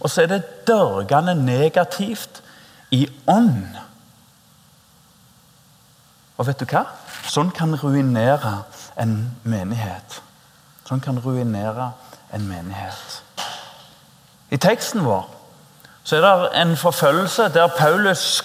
Og 0.00 0.10
så 0.10 0.22
er 0.22 0.26
det 0.26 0.66
dørgende 0.66 1.34
negativt 1.34 2.42
i 2.90 3.06
ånd. 3.26 3.76
Og 6.36 6.46
vet 6.46 6.60
du 6.60 6.66
hva? 6.66 6.84
Sånn 7.28 7.50
kan 7.50 7.74
ruinere 7.80 8.64
en 9.00 9.16
menighet. 9.42 10.20
Sånn 10.88 11.00
kan 11.00 11.18
ruinere 11.24 11.92
en 12.34 12.48
menighet. 12.48 13.22
I 14.52 14.60
teksten 14.60 15.04
vår 15.04 15.24
så 16.04 16.18
er 16.18 16.24
det 16.24 16.48
en 16.60 16.74
forfølgelse 16.76 17.48
der 17.54 17.70
Paulus 17.78 18.44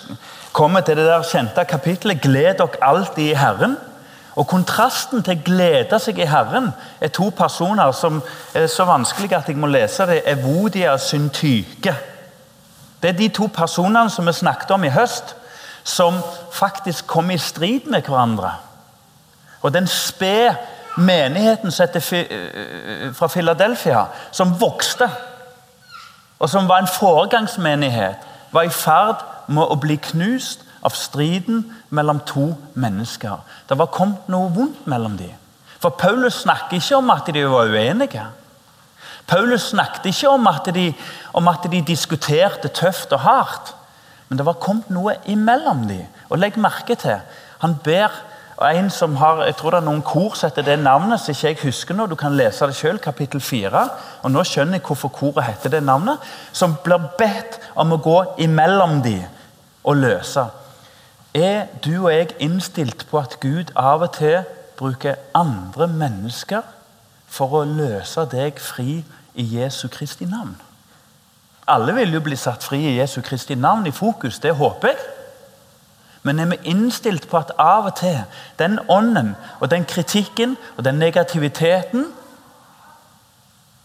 kommer 0.55 0.81
til 0.81 0.95
det 0.97 1.05
der 1.05 1.23
kjente 1.27 1.65
kapittelet 1.67 2.21
'Gled 2.21 2.53
dere 2.57 2.83
alltid 2.83 3.23
i 3.23 3.35
Herren'. 3.35 3.75
Og 4.35 4.47
Kontrasten 4.47 5.23
til 5.23 5.41
'glede 5.43 5.99
seg 5.99 6.19
i 6.19 6.25
Herren' 6.25 6.71
er 7.01 7.07
to 7.07 7.29
personer 7.29 7.91
som 7.91 8.23
er 8.53 8.67
så 8.67 8.85
vanskelig 8.85 9.33
at 9.33 9.47
jeg 9.47 9.57
må 9.57 9.67
lese 9.67 10.05
det. 10.05 10.21
Evodia 10.25 10.97
Syntyke. 10.97 11.95
Det 13.01 13.09
er 13.09 13.17
de 13.17 13.27
to 13.27 13.47
personene 13.47 14.09
som 14.09 14.27
vi 14.27 14.33
snakket 14.33 14.71
om 14.71 14.83
i 14.83 14.89
høst, 14.89 15.35
som 15.83 16.13
faktisk 16.51 17.07
kom 17.07 17.31
i 17.31 17.37
strid 17.37 17.85
med 17.85 18.01
hverandre. 18.01 18.51
Og 19.61 19.73
den 19.73 19.87
spede 19.87 20.55
menigheten 20.97 21.71
fra 23.13 23.27
Philadelphia, 23.27 24.05
som 24.31 24.55
vokste 24.61 25.09
og 26.39 26.49
som 26.49 26.69
var 26.69 26.79
en 26.79 26.87
foregangsmenighet, 26.87 28.15
var 28.51 28.61
i 28.61 28.73
ferd 28.73 29.23
med 29.51 29.67
å 29.67 29.77
bli 29.79 29.97
knust 30.01 30.63
av 30.85 30.95
striden 30.95 31.65
mellom 31.91 32.21
to 32.25 32.53
mennesker. 32.79 33.41
Det 33.67 33.77
var 33.77 33.91
kommet 33.93 34.29
noe 34.31 34.51
vondt 34.55 34.85
mellom 34.87 35.17
dem. 35.19 35.35
For 35.79 35.95
Paulus 35.99 36.41
snakker 36.43 36.79
ikke 36.79 36.99
om 36.99 37.11
at 37.11 37.27
de 37.33 37.43
var 37.47 37.71
uenige. 37.71 38.23
Paulus 39.27 39.69
snakket 39.69 40.09
ikke 40.09 40.31
om 40.31 40.47
at 40.47 40.71
de, 40.75 40.87
om 41.33 41.47
at 41.47 41.67
de 41.71 41.81
diskuterte 41.85 42.71
tøft 42.73 43.13
og 43.13 43.23
hardt. 43.27 43.75
Men 44.29 44.39
det 44.39 44.47
var 44.47 44.59
kommet 44.63 44.89
noe 44.93 45.17
imellom 45.29 45.85
dem. 45.89 46.07
Og 46.29 46.39
legg 46.39 46.57
merke 46.57 46.95
til, 46.99 47.19
han 47.59 47.75
ber 47.83 48.15
og 48.59 48.75
En 48.75 48.89
som 48.89 49.15
har, 49.15 49.45
jeg 49.45 49.55
tror 49.55 49.71
det 49.71 49.77
er 49.79 49.85
noen 49.85 50.01
kor 50.03 50.33
som 50.35 50.49
heter 50.49 50.65
det 50.67 50.79
navnet, 50.83 51.21
som 51.21 51.31
ikke 51.31 51.47
jeg 51.47 51.59
husker 51.61 51.95
nå. 51.95 52.09
Du 52.11 52.17
kan 52.19 52.33
lese 52.35 52.67
det 52.67 52.75
selv, 52.75 52.99
kapittel 52.99 53.39
4. 53.39 53.83
Og 54.27 54.31
nå 54.33 54.43
skjønner 54.43 54.75
jeg 54.81 54.83
hvorfor 54.83 55.13
koret 55.15 55.45
heter 55.47 55.71
det 55.77 55.79
navnet. 55.87 56.19
Som 56.51 56.75
blir 56.83 57.05
bedt 57.15 57.55
om 57.79 57.95
å 57.95 58.01
gå 58.03 58.17
imellom 58.43 58.99
de 59.05 59.15
og 59.87 60.01
løse. 60.01 60.43
Er 61.33 61.69
du 61.85 61.93
og 62.01 62.11
jeg 62.11 62.35
innstilt 62.43 63.05
på 63.07 63.21
at 63.21 63.37
Gud 63.39 63.71
av 63.79 64.03
og 64.03 64.11
til 64.17 64.41
bruker 64.75 65.15
andre 65.35 65.87
mennesker 65.87 66.67
for 67.31 67.61
å 67.61 67.63
løse 67.63 68.25
deg 68.27 68.59
fri 68.59 68.97
i 69.39 69.45
Jesu 69.55 69.87
Kristi 69.87 70.27
navn? 70.27 70.57
Alle 71.69 71.95
vil 71.95 72.11
jo 72.11 72.25
bli 72.25 72.35
satt 72.35 72.65
fri 72.65 72.81
i 72.89 72.97
Jesu 72.97 73.21
Kristi 73.23 73.55
navn 73.55 73.87
i 73.87 73.95
fokus, 73.95 74.41
det 74.43 74.51
håper 74.57 74.91
jeg. 74.91 74.99
Men 76.23 76.39
er 76.39 76.45
vi 76.45 76.57
innstilt 76.63 77.29
på 77.29 77.37
at 77.37 77.51
av 77.57 77.85
og 77.85 77.95
til 77.95 78.17
den 78.59 78.79
ånden 78.89 79.35
og 79.59 79.71
den 79.71 79.85
kritikken 79.85 80.57
og 80.77 80.85
den 80.85 80.95
negativiteten 80.95 82.05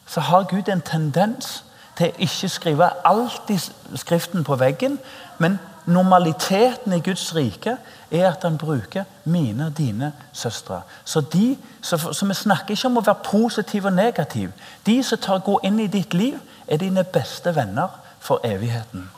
Så 0.07 0.21
har 0.21 0.43
Gud 0.43 0.69
en 0.69 0.81
tendens 0.81 1.65
til 1.97 2.11
å 2.11 2.19
ikke 2.19 2.49
skrive 2.49 2.91
alt 3.07 3.51
i 3.51 3.57
Skriften 3.97 4.45
på 4.45 4.57
veggen, 4.57 4.99
men 5.39 5.59
normaliteten 5.87 6.93
i 6.93 7.01
Guds 7.01 7.35
rike 7.35 7.77
er 8.11 8.29
at 8.29 8.43
han 8.43 8.59
bruker 8.59 9.05
mine 9.25 9.67
og 9.67 9.79
dine 9.79 10.13
søstre. 10.33 10.81
Så, 11.05 11.21
de, 11.21 11.57
så, 11.83 11.97
så 12.13 12.27
Vi 12.27 12.35
snakker 12.35 12.75
ikke 12.75 12.89
om 12.89 12.97
å 12.97 13.05
være 13.07 13.25
positiv 13.25 13.85
og 13.85 13.93
negativ. 13.93 14.53
De 14.87 15.03
som 15.03 15.19
tar 15.19 15.39
går 15.39 15.61
inn 15.65 15.81
i 15.81 15.91
ditt 15.91 16.15
liv, 16.15 16.39
er 16.69 16.77
dine 16.77 17.05
beste 17.05 17.55
venner 17.57 17.89
for 18.21 18.41
evigheten. 18.45 19.11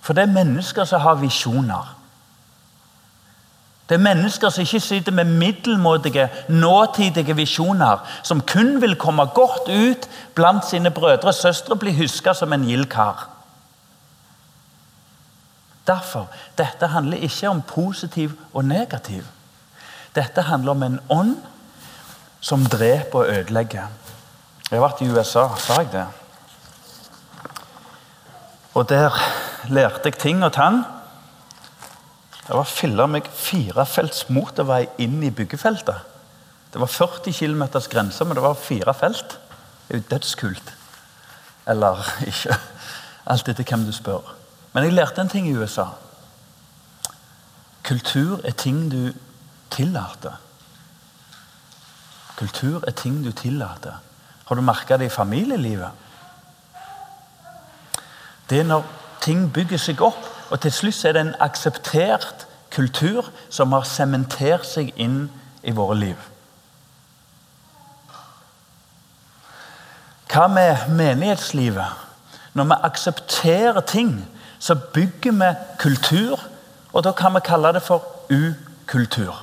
For 0.00 0.12
det 0.12 0.22
er 0.22 0.34
mennesker 0.34 0.84
som 0.84 1.00
har 1.00 1.14
visjoner. 1.14 2.01
Det 3.92 3.98
er 3.98 4.04
mennesker 4.14 4.48
som 4.48 4.62
ikke 4.64 4.80
sitter 4.80 5.12
med 5.12 5.24
middelmådige, 5.28 6.30
nåtidige 6.48 7.34
visjoner, 7.36 7.98
som 8.22 8.40
kun 8.40 8.80
vil 8.80 8.94
komme 8.96 9.26
godt 9.34 9.68
ut 9.68 10.06
blant 10.34 10.64
sine 10.64 10.90
brødre 10.90 11.28
og 11.28 11.34
søstre, 11.34 11.76
bli 11.76 11.92
huska 11.98 12.32
som 12.32 12.52
en 12.52 12.64
gild 12.64 12.86
kar. 12.88 13.28
Derfor, 15.86 16.30
Dette 16.58 16.86
handler 16.86 17.16
ikke 17.16 17.48
om 17.48 17.60
positiv 17.62 18.32
og 18.54 18.64
negativ. 18.64 19.26
Dette 20.14 20.42
handler 20.42 20.70
om 20.70 20.82
en 20.82 21.00
ånd 21.10 21.36
som 22.40 22.64
dreper 22.64 23.18
og 23.18 23.28
ødelegger. 23.28 23.92
Jeg 24.70 24.80
har 24.80 24.86
vært 24.86 25.04
i 25.04 25.10
USA, 25.10 25.44
sa 25.58 25.82
jeg 25.82 25.92
det? 25.92 26.06
Og 28.74 28.88
der 28.88 29.20
lærte 29.68 30.00
jeg 30.04 30.18
ting 30.18 30.44
og 30.44 30.52
tang 30.52 30.84
det 32.46 32.56
var 32.58 32.66
fylla 32.66 33.06
meg 33.06 33.28
firefelts 33.30 34.26
motorvei 34.34 34.86
inn 35.02 35.20
i 35.22 35.30
byggefeltet. 35.30 36.08
Det 36.72 36.80
var 36.80 36.90
40 36.90 37.32
km 37.36 37.62
grense, 37.90 38.24
men 38.24 38.34
det 38.34 38.42
var 38.42 38.54
fire 38.58 38.94
felt. 38.94 39.36
Det 39.86 39.94
er 39.94 40.00
jo 40.00 40.08
dødskult. 40.10 40.72
Eller 41.66 42.00
ikke. 42.26 42.56
Alt 43.26 43.48
etter 43.48 43.64
hvem 43.68 43.84
du 43.86 43.92
spør. 43.94 44.32
Men 44.72 44.88
jeg 44.88 44.96
lærte 44.96 45.20
en 45.20 45.30
ting 45.30 45.46
i 45.48 45.54
USA. 45.54 45.86
Kultur 47.84 48.40
er 48.44 48.56
ting 48.56 48.88
du 48.90 49.12
tillater. 49.70 50.40
Kultur 52.36 52.82
er 52.86 52.96
ting 52.96 53.20
du 53.24 53.30
tillater. 53.32 54.00
Har 54.44 54.56
du 54.56 54.62
merka 54.62 54.96
det 54.96 55.06
i 55.06 55.14
familielivet? 55.14 55.90
Det 58.50 58.60
er 58.60 58.66
når 58.66 58.88
ting 59.22 59.46
bygger 59.52 59.78
seg 59.78 60.00
opp 60.02 60.31
og 60.52 60.60
til 60.60 60.72
slutt 60.72 61.04
er 61.08 61.12
det 61.16 61.20
en 61.24 61.36
akseptert 61.40 62.46
kultur 62.70 63.30
som 63.48 63.72
har 63.72 63.86
sementert 63.88 64.66
seg 64.68 64.90
inn 65.00 65.30
i 65.64 65.72
våre 65.72 65.96
liv. 65.96 66.26
Hva 70.28 70.44
med 70.52 70.90
menighetslivet? 70.92 71.96
Når 72.52 72.68
vi 72.68 72.78
aksepterer 72.90 73.80
ting, 73.80 74.12
så 74.58 74.76
bygger 74.76 75.32
vi 75.40 75.50
kultur, 75.78 76.40
og 76.92 77.04
da 77.04 77.12
kan 77.16 77.32
vi 77.34 77.40
kalle 77.44 77.72
det 77.72 77.82
for 77.82 78.04
ukultur. 78.28 79.40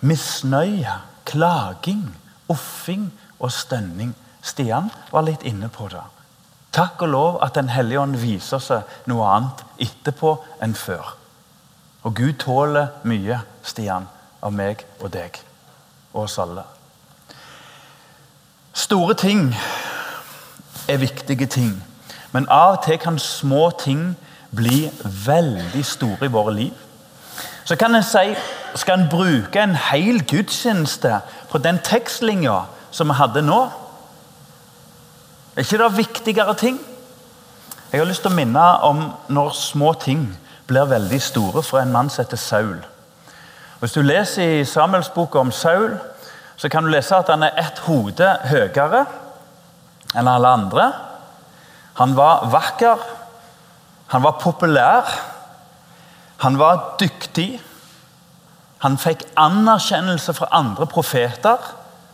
Misnøye, 0.00 1.00
klaging, 1.26 2.06
offing 2.48 3.10
og 3.38 3.52
stønning. 3.52 4.14
Stian 4.42 4.90
var 5.10 5.26
litt 5.26 5.42
inne 5.42 5.70
på 5.70 5.90
det. 5.90 6.21
Takk 6.72 7.02
og 7.02 7.08
lov 7.08 7.38
at 7.42 7.54
Den 7.54 7.68
hellige 7.68 8.00
ånd 8.00 8.16
viser 8.16 8.58
seg 8.58 9.08
noe 9.10 9.28
annet 9.28 9.64
etterpå 9.80 10.36
enn 10.62 10.74
før. 10.74 11.14
Og 12.02 12.14
Gud 12.16 12.32
tåler 12.40 12.88
mye, 13.04 13.42
Stian, 13.62 14.08
av 14.42 14.52
meg 14.52 14.86
og 15.00 15.12
deg 15.12 15.38
og 16.12 16.24
oss 16.24 16.38
alle. 16.42 16.64
Store 18.72 19.14
ting 19.14 19.52
er 20.88 20.96
viktige 20.96 21.46
ting, 21.46 21.76
men 22.32 22.48
av 22.48 22.78
og 22.78 22.84
til 22.86 22.98
kan 22.98 23.18
små 23.18 23.70
ting 23.78 24.16
bli 24.56 24.90
veldig 25.26 25.84
store 25.84 26.26
i 26.26 26.32
våre 26.32 26.54
liv. 26.56 26.72
Så 27.64 27.76
kan 27.76 27.94
en 27.94 28.04
si 28.04 28.34
skal 28.74 29.00
en 29.00 29.10
bruke 29.12 29.60
en 29.60 29.76
hel 29.76 30.22
gudstjeneste 30.24 31.20
på 31.50 31.58
den 31.58 31.78
tekstlinja 31.84 32.62
som 32.90 33.12
vi 33.12 33.16
hadde 33.20 33.44
nå? 33.44 33.60
Er 35.52 35.60
ikke 35.60 35.78
det 35.78 35.96
viktigere 35.96 36.54
ting? 36.54 36.80
Jeg 37.92 38.00
har 38.00 38.06
lyst 38.08 38.22
til 38.24 38.32
å 38.32 38.36
minne 38.36 38.60
om 38.88 39.02
når 39.28 39.50
små 39.52 39.90
ting 40.00 40.22
blir 40.64 40.88
veldig 40.88 41.18
store 41.20 41.60
for 41.60 41.82
en 41.82 41.92
mann 41.92 42.08
som 42.08 42.24
heter 42.24 42.40
Saul. 42.40 42.78
Hvis 43.82 43.92
du 43.92 44.00
leser 44.00 44.62
i 44.62 44.64
Samuels 44.64 45.10
bok 45.12 45.36
om 45.36 45.50
Saul, 45.52 45.98
så 46.56 46.70
kan 46.72 46.86
du 46.86 46.88
lese 46.88 47.18
at 47.18 47.28
han 47.28 47.44
er 47.44 47.60
ett 47.60 47.82
hode 47.84 48.30
høyere 48.48 49.04
enn 50.16 50.32
alle 50.32 50.54
andre. 50.56 50.88
Han 52.00 52.16
var 52.16 52.48
vakker, 52.48 53.04
han 54.08 54.24
var 54.24 54.40
populær, 54.40 55.12
han 56.46 56.56
var 56.56 56.94
dyktig. 57.00 57.60
Han 58.86 58.96
fikk 58.96 59.28
anerkjennelse 59.36 60.32
fra 60.32 60.48
andre 60.56 60.88
profeter, 60.88 61.60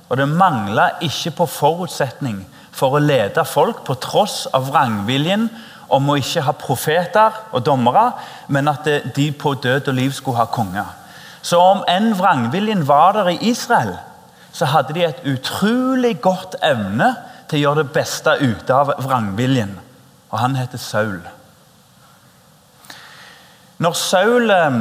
og 0.08 0.18
det 0.18 0.26
mangla 0.26 0.90
ikke 1.06 1.36
på 1.38 1.52
forutsetning 1.60 2.42
for 2.72 2.96
å 2.96 3.02
lede 3.02 3.44
folk 3.48 3.84
på 3.86 3.96
tross 4.02 4.46
av 4.54 4.68
vrangviljen 4.70 5.48
om 5.94 6.10
å 6.10 6.18
ikke 6.20 6.44
ha 6.44 6.54
profeter 6.56 7.36
og 7.52 7.64
dommere, 7.64 8.10
men 8.52 8.68
at 8.68 8.88
de 9.16 9.28
på 9.32 9.54
død 9.62 9.88
og 9.88 9.96
liv 9.96 10.12
skulle 10.16 10.42
ha 10.42 10.48
konger. 10.52 10.90
Så 11.42 11.60
om 11.62 11.80
enn 11.88 12.12
vrangviljen 12.18 12.84
var 12.88 13.16
der 13.16 13.32
i 13.32 13.40
Israel, 13.50 13.94
så 14.52 14.68
hadde 14.68 14.94
de 14.96 15.06
et 15.06 15.24
utrolig 15.28 16.18
godt 16.24 16.58
evne 16.64 17.12
til 17.48 17.60
å 17.60 17.62
gjøre 17.62 17.84
det 17.84 17.94
beste 17.94 18.34
ut 18.42 18.70
av 18.74 18.92
vrangviljen. 19.04 19.76
Og 20.28 20.38
han 20.42 20.56
heter 20.58 20.80
Saul. 20.82 21.20
Når 23.78 23.94
Saul, 23.94 24.50
eh, 24.50 24.78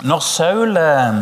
når 0.00 0.22
Saul 0.24 0.76
eh, 0.80 1.20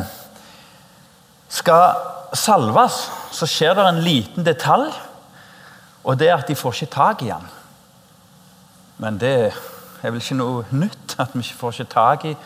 skal 1.48 2.36
salves, 2.36 3.00
så 3.32 3.48
skjer 3.50 3.74
det 3.76 3.88
en 3.88 4.04
liten 4.04 4.46
detalj 4.46 4.92
og 6.06 6.18
det 6.18 6.30
at 6.30 6.46
de 6.48 6.54
får 6.54 6.76
ikke 6.76 6.94
tak 6.94 7.22
i 7.26 7.32
han. 7.32 7.46
Men 9.02 9.18
det 9.20 9.32
er 9.50 10.12
vel 10.12 10.22
ikke 10.22 10.38
noe 10.38 10.66
nytt 10.70 11.16
at 11.18 11.34
vi 11.34 11.42
ikke 11.42 11.58
får 11.58 11.74
ikke 11.74 11.92
tak 11.96 12.28
i 12.30 12.36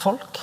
folk. 0.00 0.40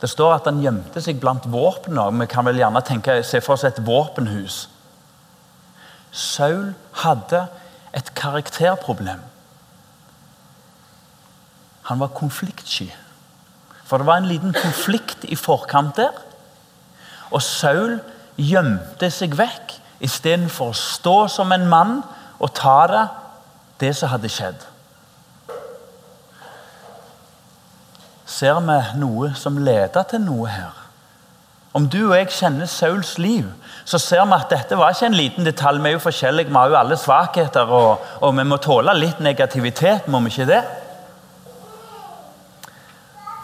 Det 0.00 0.08
står 0.10 0.34
at 0.34 0.48
han 0.48 0.60
gjemte 0.60 1.00
seg 1.04 1.20
blant 1.20 1.48
våpnene. 1.50 2.20
Vi 2.20 2.28
kan 2.30 2.46
vel 2.48 2.60
gjerne 2.60 2.84
tenke, 2.84 3.18
se 3.24 3.40
for 3.44 3.56
oss 3.56 3.64
et 3.68 3.80
våpenhus. 3.84 4.62
Saul 6.12 6.72
hadde 7.02 7.46
et 7.96 8.14
karakterproblem. 8.16 9.20
Han 11.90 12.00
var 12.00 12.14
konfliktsky. 12.16 12.90
For 13.84 13.98
det 13.98 14.06
var 14.06 14.20
en 14.20 14.30
liten 14.30 14.54
konflikt 14.54 15.24
i 15.24 15.36
forkant 15.36 15.96
der. 15.98 16.14
Og 17.30 17.42
Saul 17.42 17.98
gjemte 18.36 19.10
seg 19.12 19.36
vekk 19.38 19.79
istedenfor 20.00 20.72
å 20.72 20.76
stå 20.76 21.16
som 21.28 21.52
en 21.52 21.68
mann 21.68 22.00
og 22.40 22.52
ta 22.56 22.80
det, 22.90 23.06
det 23.80 23.94
som 23.96 24.12
hadde 24.12 24.32
skjedd. 24.32 24.66
Ser 28.30 28.60
vi 28.64 28.78
noe 29.00 29.32
som 29.36 29.58
leder 29.60 30.06
til 30.08 30.22
noe 30.24 30.48
her? 30.48 30.76
Om 31.76 31.86
du 31.86 32.00
og 32.08 32.16
jeg 32.16 32.32
kjenner 32.34 32.66
Sauls 32.66 33.12
liv, 33.22 33.46
så 33.86 33.98
ser 34.02 34.24
vi 34.26 34.34
at 34.34 34.50
dette 34.50 34.78
var 34.78 34.94
ikke 34.94 35.06
en 35.06 35.18
liten 35.18 35.46
detalj. 35.46 35.78
Vi 35.82 35.90
er 35.90 35.94
jo 35.94 36.02
forskjellige, 36.02 36.50
vi 36.50 36.58
har 36.58 36.70
jo 36.72 36.78
alle 36.80 36.98
svakheter, 36.98 37.70
og, 37.70 38.06
og 38.20 38.34
vi 38.38 38.46
må 38.46 38.58
tåle 38.62 38.94
litt 38.98 39.20
negativitet, 39.22 40.08
må 40.10 40.22
vi 40.24 40.32
ikke 40.32 40.48
det? 40.50 40.62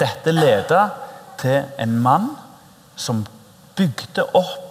Dette 0.00 0.34
leder 0.34 0.90
til 1.38 1.62
en 1.78 1.98
mann 2.02 2.32
som 2.98 3.22
bygde 3.78 4.26
opp 4.34 4.65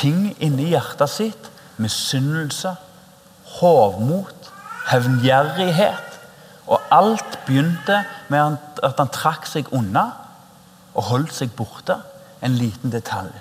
ting 0.00 0.30
inni 0.40 0.70
hjertet 0.72 1.12
sitt. 1.12 1.50
Misunnelse, 1.80 2.74
hovmot, 3.60 4.50
hevngjerrighet. 4.90 6.18
Og 6.70 6.80
alt 6.92 7.38
begynte 7.46 8.02
med 8.28 8.58
at 8.82 9.00
han 9.00 9.12
trakk 9.12 9.48
seg 9.48 9.70
unna 9.74 10.06
og 10.94 11.08
holdt 11.10 11.34
seg 11.36 11.54
borte. 11.56 11.98
En 12.40 12.56
liten 12.56 12.92
detalj. 12.92 13.32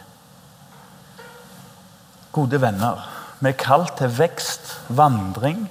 Gode 2.35 2.59
venner, 2.61 3.05
vi 3.39 3.49
er 3.49 3.57
kalt 3.57 3.95
til 3.97 4.11
vekst, 4.17 4.73
vandring 4.89 5.63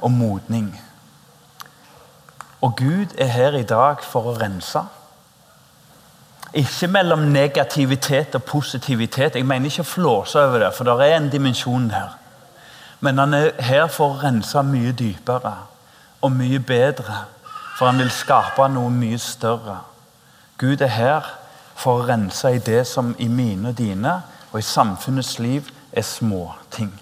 og 0.00 0.12
modning. 0.12 0.68
Og 2.60 2.76
Gud 2.76 3.16
er 3.18 3.32
her 3.32 3.56
i 3.58 3.64
dag 3.68 4.04
for 4.04 4.30
å 4.30 4.36
rense. 4.38 4.84
Ikke 6.54 6.86
mellom 6.86 7.18
negativitet 7.18 8.34
og 8.34 8.44
positivitet. 8.44 9.34
Jeg 9.34 9.46
mener 9.46 9.70
ikke 9.70 9.82
å 9.82 9.90
flåse 9.90 10.38
over 10.38 10.62
det, 10.62 10.70
for 10.76 10.86
det 10.86 11.08
er 11.08 11.16
en 11.16 11.30
dimensjon 11.32 11.88
her. 11.90 12.12
Men 13.00 13.18
han 13.18 13.34
er 13.34 13.48
her 13.58 13.88
for 13.90 14.14
å 14.14 14.20
rense 14.22 14.62
mye 14.62 14.92
dypere 14.96 15.54
og 16.22 16.32
mye 16.32 16.60
bedre. 16.62 17.24
For 17.74 17.90
han 17.90 17.98
vil 17.98 18.12
skape 18.14 18.68
noe 18.70 18.90
mye 18.94 19.18
større. 19.18 19.80
Gud 20.58 20.80
er 20.80 20.94
her 20.94 21.32
for 21.74 22.00
å 22.00 22.06
rense 22.06 22.54
i 22.54 22.62
det 22.62 22.84
som 22.86 23.16
i 23.18 23.26
mine 23.28 23.72
og 23.72 23.78
dine 23.78 24.20
og 24.52 24.60
i 24.60 24.62
samfunnets 24.62 25.38
liv 25.42 25.66
er 25.92 26.06
småting. 26.06 26.92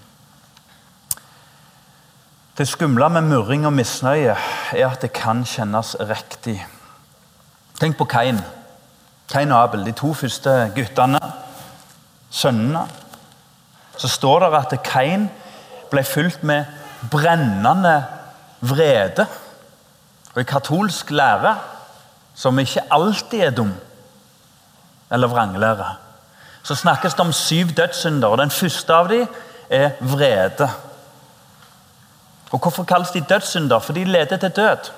Det 2.59 2.69
skumle 2.69 3.09
med 3.13 3.29
murring 3.29 3.67
og 3.69 3.77
misnøye 3.77 4.35
er 4.73 4.89
at 4.89 5.05
det 5.05 5.13
kan 5.13 5.45
kjennes 5.45 5.95
riktig. 6.01 6.59
Tenk 7.81 7.97
på 8.01 8.09
Kain. 8.09 8.41
Kain 9.31 9.53
og 9.53 9.63
Abel, 9.63 9.87
de 9.87 9.93
to 9.93 10.15
første 10.15 10.73
guttene, 10.77 11.21
sønnene. 12.31 12.87
Så 13.97 14.09
står 14.09 14.39
det 14.45 14.59
at 14.59 14.83
Kain 14.83 15.31
ble 15.91 16.05
fylt 16.05 16.43
med 16.45 16.65
brennende 17.11 18.05
vrede. 18.61 19.27
Og 20.35 20.41
i 20.41 20.49
katolsk 20.49 21.11
lære, 21.11 21.57
som 22.35 22.59
ikke 22.59 22.87
alltid 22.91 23.41
er 23.41 23.51
dum, 23.51 23.75
eller 25.13 25.29
vranglære, 25.29 25.95
så 26.63 26.75
snakkes 26.75 27.15
det 27.15 27.21
om 27.21 27.33
syv 27.33 27.67
dødssynder. 27.77 28.29
og 28.29 28.39
Den 28.39 28.51
første 28.51 28.95
av 28.95 29.09
dem 29.09 29.27
er 29.71 29.91
vrede. 30.01 30.71
Og 32.53 32.59
Hvorfor 32.59 32.85
kalles 32.85 33.11
de 33.11 33.21
dødssynder? 33.21 33.79
For 33.79 33.93
de 33.93 34.05
leder 34.05 34.37
til 34.37 34.51
død. 34.51 34.93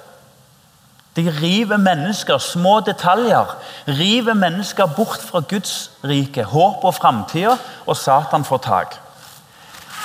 De 1.16 1.31
river 1.31 1.77
mennesker, 1.79 2.38
små 2.38 2.81
detaljer, 2.81 3.57
river 3.87 4.35
mennesker 4.35 4.87
bort 4.96 5.22
fra 5.22 5.40
Guds 5.48 5.90
rike, 6.05 6.44
håp 6.44 6.85
og 6.85 6.94
framtida, 6.94 7.57
og 7.87 7.96
Satan 7.96 8.44
får 8.44 8.59
tak. 8.66 8.96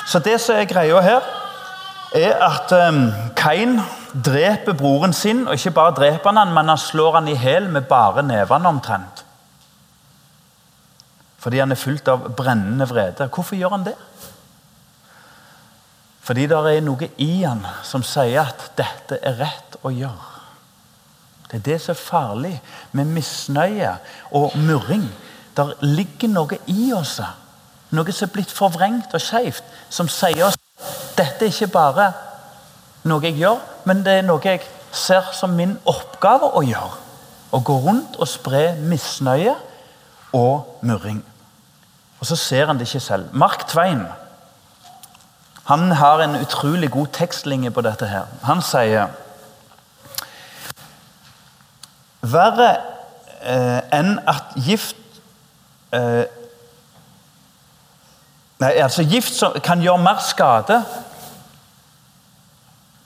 Så 0.07 0.19
det 0.19 0.39
som 0.41 0.55
er 0.55 0.69
greia 0.69 1.01
her, 1.01 1.25
er 2.15 2.33
at 2.41 2.71
um, 2.73 3.11
Kain 3.37 3.79
dreper 4.25 4.73
broren 4.73 5.13
sin. 5.13 5.47
Og 5.47 5.53
ikke 5.53 5.71
bare 5.71 5.95
dreper 5.97 6.33
han 6.33 6.53
men 6.53 6.71
han 6.71 6.81
slår 6.81 7.19
han 7.19 7.27
i 7.29 7.37
hjel 7.37 7.69
med 7.69 7.89
bare 7.89 8.23
nevene 8.25 8.69
omtrent. 8.69 9.25
Fordi 11.39 11.59
han 11.61 11.71
er 11.71 11.79
fylt 11.79 12.09
av 12.11 12.25
brennende 12.35 12.89
vrede. 12.89 13.29
Hvorfor 13.29 13.55
gjør 13.55 13.77
han 13.77 13.85
det? 13.85 13.95
Fordi 16.25 16.45
det 16.49 16.57
er 16.57 16.81
noe 16.85 17.07
i 17.17 17.31
han 17.41 17.63
som 17.83 18.03
sier 18.05 18.43
at 18.43 18.71
dette 18.77 19.21
er 19.23 19.39
rett 19.39 19.79
å 19.81 19.93
gjøre. 19.93 20.28
Det 21.49 21.57
er 21.57 21.65
det 21.65 21.81
som 21.81 21.95
er 21.95 22.01
farlig 22.01 22.55
med 22.91 23.05
misnøye 23.05 23.95
og 24.31 24.57
murring. 24.57 25.07
Der 25.57 25.73
ligger 25.81 26.29
noe 26.29 26.59
i 26.67 26.91
oss, 26.93 27.19
noe 27.89 28.13
som 28.13 28.27
er 28.29 28.33
blitt 28.33 28.53
forvrengt 28.53 29.13
og 29.13 29.21
skeivt, 29.21 29.63
som 29.89 30.07
sier 30.07 30.45
oss 30.45 30.59
dette 31.17 31.43
er 31.43 31.51
ikke 31.51 31.73
bare 31.73 32.11
noe 33.09 33.25
jeg 33.25 33.39
gjør, 33.41 33.57
men 33.89 34.03
det 34.05 34.19
er 34.19 34.27
noe 34.27 34.39
jeg 34.45 34.61
ser 34.95 35.33
som 35.35 35.57
min 35.57 35.75
oppgave 35.89 36.53
å 36.55 36.63
gjøre. 36.63 36.95
Å 37.51 37.59
gå 37.65 37.75
rundt 37.83 38.19
og 38.21 38.29
spre 38.29 38.75
misnøye 38.77 39.55
og 40.37 40.79
murring. 40.85 41.19
Og 42.19 42.27
så 42.29 42.37
ser 42.39 42.69
han 42.69 42.79
det 42.79 42.87
ikke 42.87 43.03
selv. 43.03 43.33
Mark 43.33 43.65
Twain 43.67 44.05
han 45.69 45.91
har 45.91 46.23
en 46.23 46.39
utrolig 46.39 46.89
god 46.91 47.11
tekstlinje 47.13 47.69
på 47.71 47.81
dette. 47.85 48.05
her. 48.05 48.25
Han 48.43 48.61
sier 48.61 49.07
Verre 52.31 52.71
eh, 53.41 53.79
enn 53.95 54.17
at 54.27 54.55
gift 54.55 54.97
eh, 55.95 56.25
Nei, 58.59 58.73
altså 58.83 59.05
Gift 59.07 59.33
som 59.33 59.55
kan 59.63 59.79
gjøre 59.79 60.01
mer 60.03 60.19
skade 60.23 60.81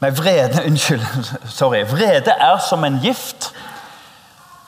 Nei, 0.01 0.09
vrede 0.17 0.63
Unnskyld. 0.67 1.05
Sorry. 1.47 1.83
Vrede 1.87 2.33
er 2.33 2.57
som 2.69 2.83
en 2.83 2.99
gift 2.99 3.53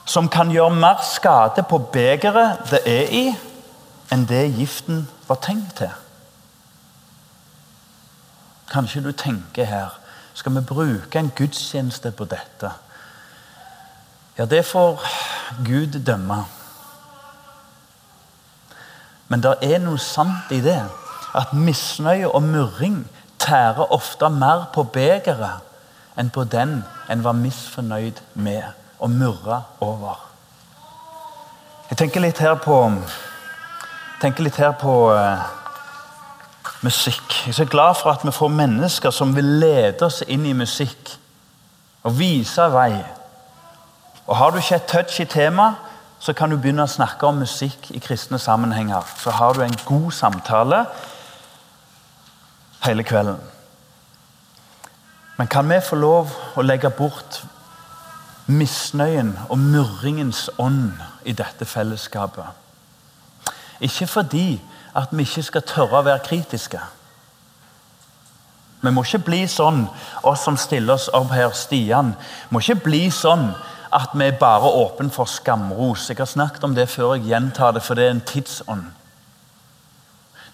som 0.06 0.30
kan 0.30 0.52
gjøre 0.54 0.76
mer 0.78 1.02
skade 1.04 1.64
på 1.70 1.78
begeret 1.92 2.70
det 2.70 2.80
er 2.86 3.10
i, 3.10 3.24
enn 4.14 4.28
det 4.30 4.44
giften 4.54 5.08
var 5.28 5.40
tenkt 5.42 5.80
til. 5.82 5.92
Kanskje 8.72 9.02
du 9.02 9.12
tenker 9.12 9.66
her 9.66 10.00
Skal 10.34 10.56
vi 10.56 10.62
bruke 10.62 11.20
en 11.20 11.32
gudstjeneste 11.36 12.12
på 12.12 12.26
dette? 12.26 12.72
Ja, 14.38 14.46
det 14.46 14.66
får 14.66 15.02
Gud 15.66 16.00
dømme. 16.06 16.44
Men 19.28 19.44
det 19.44 19.56
er 19.62 19.80
noe 19.82 20.00
sant 20.00 20.52
i 20.52 20.62
det. 20.62 20.82
At 21.36 21.54
misnøye 21.54 22.28
og 22.30 22.44
murring 22.44 23.06
tærer 23.40 23.92
ofte 23.94 24.30
mer 24.30 24.68
på 24.74 24.84
begeret 24.84 25.64
enn 26.16 26.32
på 26.32 26.46
den 26.48 26.80
en 27.12 27.24
var 27.24 27.36
misfornøyd 27.36 28.22
med 28.34 28.64
og 29.00 29.12
murra 29.12 29.62
over. 29.84 30.22
Jeg 31.90 31.98
tenker 31.98 32.24
litt 32.24 32.40
her 32.40 32.56
på 32.56 32.78
tenker 34.22 34.46
litt 34.48 34.58
her 34.58 34.72
på 34.80 34.94
uh, 35.12 35.44
musikk. 36.82 37.42
Jeg 37.44 37.52
er 37.52 37.60
så 37.60 37.66
glad 37.70 38.00
for 38.00 38.16
at 38.16 38.24
vi 38.26 38.32
får 38.34 38.50
mennesker 38.56 39.12
som 39.12 39.36
vil 39.36 39.58
lede 39.60 40.08
oss 40.08 40.24
inn 40.28 40.46
i 40.48 40.56
musikk 40.56 41.12
og 42.04 42.16
vise 42.18 42.66
vei. 42.74 43.04
Og 44.28 44.36
Har 44.36 44.50
du 44.50 44.58
ikke 44.58 44.76
et 44.76 44.88
touch 44.90 45.20
i 45.22 45.26
temaet, 45.26 45.76
så 46.20 46.34
kan 46.34 46.50
du 46.50 46.58
begynne 46.58 46.86
å 46.86 46.90
snakke 46.90 47.28
om 47.28 47.44
musikk 47.44 47.92
i 47.94 48.00
kristne 48.02 48.40
sammenhenger. 48.42 49.04
Så 49.22 49.30
har 49.30 49.54
du 49.54 49.62
en 49.62 49.76
god 49.86 50.12
samtale 50.12 50.86
hele 52.86 53.04
kvelden. 53.04 53.38
Men 55.38 55.48
kan 55.48 55.70
vi 55.70 55.78
få 55.84 56.00
lov 56.00 56.32
å 56.56 56.64
legge 56.64 56.90
bort 56.90 57.44
misnøyen 58.48 59.36
og 59.50 59.60
murringens 59.60 60.48
ånd 60.58 60.96
i 61.26 61.36
dette 61.36 61.66
fellesskapet? 61.66 62.48
Ikke 63.84 64.08
fordi 64.08 64.62
at 64.96 65.12
vi 65.12 65.28
ikke 65.28 65.44
skal 65.44 65.66
tørre 65.68 66.00
å 66.00 66.08
være 66.08 66.24
kritiske. 66.26 66.80
Vi 68.82 68.92
må 68.94 69.04
ikke 69.04 69.26
bli 69.28 69.44
sånn, 69.50 69.86
oss 70.24 70.46
som 70.48 70.58
stiller 70.58 70.96
oss 70.96 71.10
opp 71.14 71.34
her, 71.36 71.52
Stian, 71.54 72.14
må 72.50 72.62
ikke 72.64 72.84
bli 72.88 73.04
sånn 73.12 73.50
at 73.94 74.14
vi 74.14 74.26
er 74.26 74.40
bare 74.40 74.70
åpne 74.70 75.12
for 75.12 75.30
skamros. 75.30 76.10
Jeg 76.10 76.18
har 76.18 76.30
snakket 76.30 76.64
om 76.64 76.76
det 76.76 76.90
før, 76.90 77.14
jeg 77.16 77.30
gjentar 77.30 77.72
det, 77.72 77.84
for 77.84 77.96
det 77.96 78.08
er 78.08 78.16
en 78.16 78.22
tidsånd. 78.26 78.86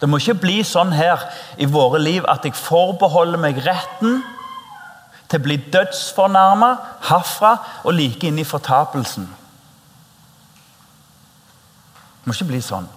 Det 0.02 0.10
må 0.10 0.18
ikke 0.18 0.40
bli 0.42 0.62
sånn 0.66 0.96
her 0.98 1.22
i 1.62 1.68
våre 1.70 2.00
liv 2.02 2.26
at 2.30 2.46
jeg 2.46 2.58
forbeholder 2.58 3.38
meg 3.42 3.60
retten 3.62 4.24
til 5.30 5.40
å 5.40 5.44
bli 5.46 5.60
dødsfornærma 5.72 6.72
herfra 7.08 7.52
og 7.86 7.94
like 7.96 8.28
inn 8.28 8.40
i 8.42 8.48
fortapelsen. 8.48 9.28
Det 12.22 12.30
må 12.30 12.34
ikke 12.34 12.50
bli 12.50 12.64
sånn. 12.66 12.90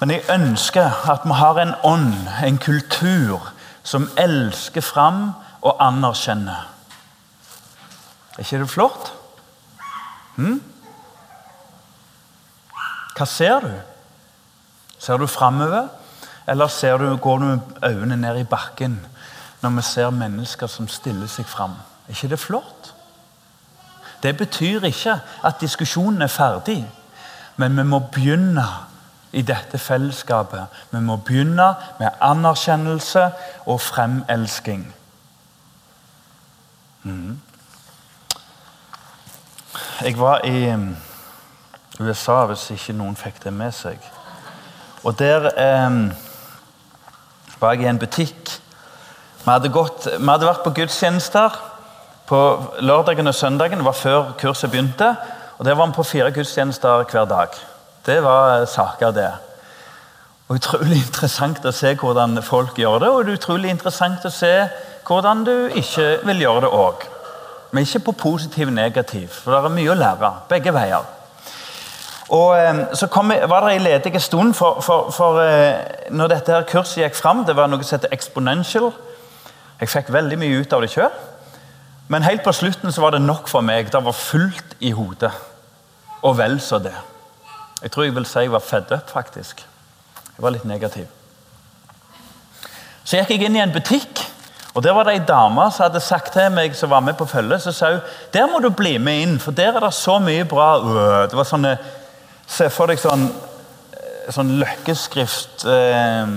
Men 0.00 0.12
jeg 0.14 0.26
ønsker 0.30 0.98
at 1.10 1.24
vi 1.26 1.34
har 1.34 1.58
en 1.62 1.74
ånd, 1.86 2.14
en 2.44 2.58
kultur, 2.62 3.48
som 3.82 4.10
elsker 4.20 4.84
fram 4.84 5.30
og 5.62 5.78
anerkjenner. 5.82 6.66
Er 8.38 8.44
ikke 8.46 8.58
det 8.58 8.70
flott? 8.70 9.12
Hm? 10.36 10.60
Hva 13.16 13.26
ser 13.26 13.60
du? 13.60 13.72
Ser 14.98 15.16
du 15.18 15.26
framover, 15.26 15.88
eller 16.46 16.66
ser 16.66 16.96
du, 16.96 17.16
går 17.16 17.38
du 17.38 17.44
med 17.44 17.60
øynene 17.84 18.16
ned 18.16 18.38
i 18.38 18.44
bakken 18.44 19.06
når 19.60 19.70
vi 19.70 19.82
ser 19.82 20.10
mennesker 20.10 20.66
som 20.70 20.88
stiller 20.88 21.26
seg 21.26 21.46
fram? 21.46 21.74
Er 22.06 22.14
ikke 22.14 22.28
det 22.28 22.38
flott? 22.38 22.94
Det 24.22 24.36
betyr 24.36 24.86
ikke 24.86 25.18
at 25.44 25.60
diskusjonen 25.60 26.22
er 26.22 26.30
ferdig, 26.30 26.78
men 27.56 27.76
vi 27.76 27.82
må 27.82 27.98
begynne 27.98 28.66
i 29.32 29.42
dette 29.42 29.78
fellesskapet. 29.78 30.66
Vi 30.90 31.00
må 31.00 31.16
begynne 31.16 31.74
med 31.98 32.08
anerkjennelse 32.20 33.30
og 33.66 33.80
fremelsking. 33.80 34.94
Mm. 37.02 37.40
Jeg 40.04 40.18
var 40.18 40.44
i 40.44 40.70
um, 40.72 40.96
USA, 42.00 42.44
hvis 42.46 42.70
ikke 42.74 42.96
noen 42.96 43.16
fikk 43.18 43.42
det 43.44 43.52
med 43.52 43.74
seg. 43.74 43.98
Og 45.06 45.18
der 45.18 45.48
eh, 45.50 45.98
var 47.60 47.74
jeg 47.74 47.86
i 47.86 47.90
en 47.90 47.98
butikk. 47.98 48.52
Vi 49.44 49.50
hadde, 49.50 49.70
gått, 49.72 50.06
vi 50.18 50.28
hadde 50.28 50.46
vært 50.46 50.64
på 50.66 50.74
gudstjenester 50.76 51.58
på 52.28 52.38
lørdagen 52.84 53.26
og 53.26 53.34
søndagen. 53.34 53.80
Det 53.80 53.86
var 53.86 53.96
før 53.96 54.32
kurset 54.38 54.70
begynte. 54.70 55.14
Og 55.58 55.64
Der 55.64 55.74
var 55.74 55.86
vi 55.86 55.92
på 55.92 56.02
fire 56.02 56.30
gudstjenester 56.30 57.04
hver 57.10 57.24
dag. 57.24 57.48
Det 58.06 58.22
var 58.22 58.64
saker, 58.64 59.10
det. 59.10 59.32
Og 60.48 60.56
Utrolig 60.56 61.02
interessant 61.06 61.64
å 61.64 61.72
se 61.72 61.94
hvordan 61.94 62.42
folk 62.42 62.78
gjør 62.78 62.98
det, 62.98 63.08
og 63.08 63.24
det 63.24 63.32
er 63.32 63.40
utrolig 63.40 63.70
interessant 63.70 64.24
å 64.24 64.32
se 64.32 64.52
hvordan 65.08 65.44
du 65.44 65.54
ikke 65.76 66.18
vil 66.24 66.44
gjøre 66.44 66.66
det 66.66 66.70
òg. 66.72 67.08
Men 67.70 67.84
ikke 67.84 68.06
på 68.08 68.12
positiv 68.12 68.70
negativ, 68.70 69.28
for 69.28 69.52
det 69.52 69.64
er 69.64 69.74
mye 69.74 69.92
å 69.92 69.96
lære 69.98 70.30
begge 70.48 70.72
veier. 70.72 71.04
Og 72.28 72.58
eh, 72.58 72.80
Så 72.94 73.06
kom, 73.06 73.32
var 73.48 73.66
det 73.66 73.76
en 73.76 73.82
ledig 73.82 74.20
stund, 74.22 74.54
for, 74.54 74.80
for, 74.80 75.10
for 75.12 75.40
eh, 75.42 76.08
når 76.10 76.32
dette 76.32 76.52
her 76.52 76.68
kurset 76.68 77.02
gikk 77.02 77.16
fram 77.16 77.44
Det 77.44 77.56
var 77.56 77.68
noe 77.68 77.84
som 77.84 77.98
heter 77.98 78.12
exponential. 78.12 78.92
Jeg 79.80 79.88
fikk 79.88 80.12
veldig 80.12 80.38
mye 80.40 80.60
ut 80.60 80.72
av 80.72 80.82
det 80.82 80.90
sjøl. 80.92 81.12
Men 82.08 82.24
helt 82.24 82.42
på 82.42 82.52
slutten 82.52 82.92
så 82.92 83.04
var 83.04 83.14
det 83.14 83.22
nok 83.22 83.48
for 83.48 83.64
meg. 83.64 83.92
Det 83.92 84.04
var 84.04 84.16
fullt 84.16 84.76
i 84.80 84.90
hodet. 84.96 85.32
Og 86.22 86.38
vel 86.38 86.58
så 86.60 86.80
det. 86.82 86.94
Jeg 87.82 87.92
tror 87.92 88.04
jeg 88.04 88.14
vil 88.16 88.26
si 88.26 88.42
jeg 88.42 88.52
var 88.52 88.64
fedd 88.64 88.92
up, 88.92 89.10
faktisk. 89.12 89.60
Jeg 90.36 90.42
var 90.42 90.54
litt 90.54 90.64
negativ. 90.64 91.06
Så 93.04 93.20
gikk 93.20 93.30
jeg 93.36 93.46
inn 93.46 93.56
i 93.56 93.62
en 93.62 93.72
butikk. 93.72 94.24
Og 94.78 94.84
Der 94.84 94.92
var 94.92 95.02
det 95.02 95.12
ei 95.12 95.24
dame 95.26 95.64
som 95.74 95.88
hadde 95.88 96.00
sagt 96.00 96.32
til 96.32 96.52
meg 96.54 96.76
som 96.76 96.90
var 96.90 97.00
med 97.02 97.16
på 97.18 97.26
følget, 97.26 97.62
så 97.62 97.72
sa 97.74 97.88
hun 97.90 98.04
der 98.32 98.46
må 98.46 98.60
du 98.62 98.68
bli 98.70 98.98
med 98.98 99.22
inn, 99.22 99.38
for 99.42 99.50
der 99.50 99.74
er 99.74 99.80
det 99.82 99.94
så 99.94 100.18
mye 100.22 100.44
bra 100.46 100.76
Det 101.26 101.34
var 101.34 101.48
sånne, 101.48 101.72
Se 102.46 102.68
for 102.70 102.86
deg 102.86 103.00
sånn, 103.02 103.24
eh, 103.92 104.30
sånn 104.30 104.54
løkkeskrift 104.60 105.66
eh, 105.66 106.30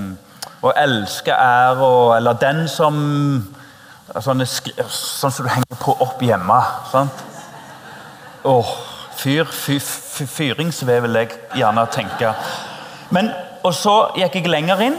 Å 0.61 0.73
elske 0.73 1.37
er 1.37 1.85
Eller 2.17 2.41
den 2.41 2.63
som 2.67 2.97
Sånn 4.17 4.45
som 4.49 5.45
du 5.45 5.49
henger 5.49 5.77
på 5.79 5.95
opp 6.01 6.25
hjemme. 6.25 6.59
sant? 6.91 7.23
Åh, 8.43 8.73
fyr, 9.15 9.45
fyr, 9.45 9.79
fyr, 9.79 10.27
Fyringsved, 10.27 11.01
vil 11.01 11.15
jeg 11.15 11.37
gjerne 11.55 11.85
tenke. 11.93 12.33
Men, 13.09 13.31
og 13.63 13.73
så 13.73 14.11
gikk 14.17 14.41
jeg 14.41 14.49
lenger 14.49 14.81
inn, 14.81 14.97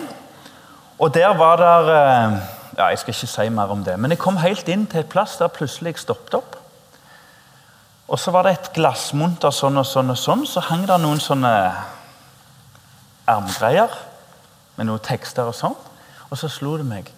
og 0.99 1.13
der 1.15 1.35
var 1.37 1.61
det 1.61 1.99
eh, 1.99 2.52
ja, 2.79 2.89
Jeg 2.89 2.99
skal 2.99 3.15
ikke 3.15 3.27
si 3.27 3.49
mer 3.49 3.73
om 3.73 3.85
det. 3.85 3.99
Men 3.99 4.11
jeg 4.11 4.19
kom 4.19 4.37
helt 4.37 4.69
inn 4.69 4.87
til 4.87 5.01
et 5.01 5.09
plass 5.13 5.37
der 5.41 5.53
plutselig 5.53 5.95
jeg 5.95 6.05
stoppet 6.05 6.35
opp. 6.35 6.57
Og 8.09 8.19
så 8.19 8.33
var 8.35 8.45
det 8.45 8.53
et 8.53 8.73
glassmonter 8.77 9.53
sånn 9.55 9.81
og 9.81 9.87
sånn 9.89 10.13
og 10.13 10.19
sånn. 10.21 10.47
Så 10.49 10.61
hang 10.69 10.85
det 10.89 10.99
noen 11.01 11.21
sånne 11.23 11.53
ermgreier 13.31 13.93
med 14.77 14.89
noen 14.89 15.03
tekster 15.05 15.49
og 15.49 15.57
sånn. 15.57 15.77
Og 16.31 16.41
så 16.41 16.51
slo 16.53 16.77
det 16.81 16.89
meg. 16.89 17.09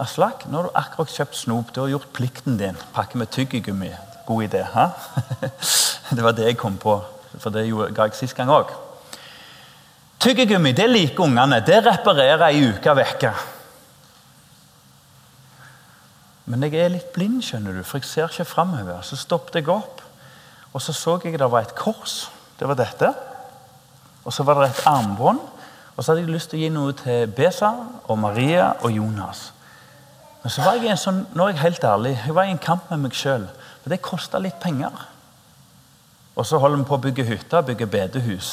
Aslak, 0.00 0.48
nå 0.50 0.58
har 0.58 0.68
du 0.68 0.78
akkurat 0.78 1.12
kjøpt 1.14 1.38
snop. 1.38 1.70
Du 1.74 1.84
har 1.84 1.92
gjort 1.92 2.10
plikten 2.16 2.58
din. 2.58 2.78
Pakke 2.94 3.18
med 3.18 3.30
tyggegummi. 3.30 3.92
God 4.26 4.46
idé. 4.48 4.64
hæ? 4.74 4.88
det 6.16 6.22
var 6.24 6.32
det 6.32 6.48
jeg 6.48 6.58
kom 6.58 6.78
på. 6.82 6.96
For 7.38 7.54
det 7.54 7.68
ga 7.70 8.08
jeg 8.08 8.18
sist 8.18 8.34
gang 8.34 8.50
òg. 8.50 8.72
Tyggegummi 10.18 10.72
det 10.72 10.88
liker 10.90 11.26
ungene. 11.26 11.60
Det 11.66 11.82
reparerer 11.84 12.48
ei 12.48 12.64
uke 12.72 12.96
vekke. 12.96 13.34
Men 16.44 16.66
jeg 16.66 16.76
er 16.76 16.92
litt 16.92 17.12
blind, 17.14 17.40
skjønner 17.44 17.78
du, 17.78 17.84
for 17.86 18.02
jeg 18.02 18.10
ser 18.10 18.28
ikke 18.28 18.48
framover. 18.48 19.00
Så 19.06 19.16
stoppet 19.16 19.62
jeg 19.62 19.70
opp, 19.72 20.02
og 20.74 20.82
så 20.82 20.92
så 20.92 21.16
jeg 21.22 21.38
det 21.38 21.50
var 21.50 21.64
et 21.64 21.74
kors. 21.78 22.28
Det 22.58 22.68
var 22.68 22.76
dette. 22.78 23.12
Og 24.24 24.32
så 24.32 24.44
var 24.44 24.60
det 24.60 24.70
et 24.70 24.86
armbånd. 24.90 25.40
Og 25.94 26.02
så 26.02 26.10
hadde 26.10 26.24
jeg 26.24 26.34
lyst 26.34 26.50
til 26.50 26.58
å 26.58 26.62
gi 26.64 26.70
noe 26.74 26.94
til 26.98 27.30
Besa 27.30 27.70
og 28.10 28.18
Maria 28.18 28.72
og 28.82 28.90
Jonas. 28.90 29.52
Men 30.42 30.52
så 30.52 30.64
var 30.66 30.76
jeg 30.76 30.90
en 30.92 31.00
sånn, 31.00 31.20
nå 31.32 31.46
er 31.46 31.54
jeg 31.54 31.62
helt 31.62 31.84
ærlig, 31.88 32.14
jeg 32.26 32.34
var 32.36 32.48
i 32.48 32.52
en 32.52 32.60
kamp 32.60 32.90
med 32.90 33.06
meg 33.06 33.16
sjøl. 33.16 33.46
For 33.80 33.92
det 33.92 34.02
kosta 34.04 34.40
litt 34.42 34.58
penger. 34.60 34.92
Og 36.34 36.44
så 36.44 36.58
holder 36.58 36.82
vi 36.82 36.88
på 36.88 36.98
å 36.98 37.04
bygge 37.04 37.28
hytter, 37.28 37.64
bygge 37.64 37.88
bedehus. 37.88 38.50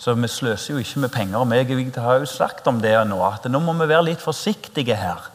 Så 0.00 0.14
vi 0.16 0.30
sløser 0.30 0.72
jo 0.72 0.82
ikke 0.82 1.04
med 1.04 1.12
penger. 1.12 1.38
og 1.38 1.52
Jeg 1.54 1.92
har 1.94 2.18
jo 2.18 2.26
sagt 2.26 2.66
om 2.66 2.80
det 2.80 2.94
nå, 3.06 3.18
at 3.26 3.46
nå 3.50 3.60
må 3.60 3.74
vi 3.78 3.88
være 3.90 4.08
litt 4.08 4.22
forsiktige 4.24 4.96
her. 4.96 5.28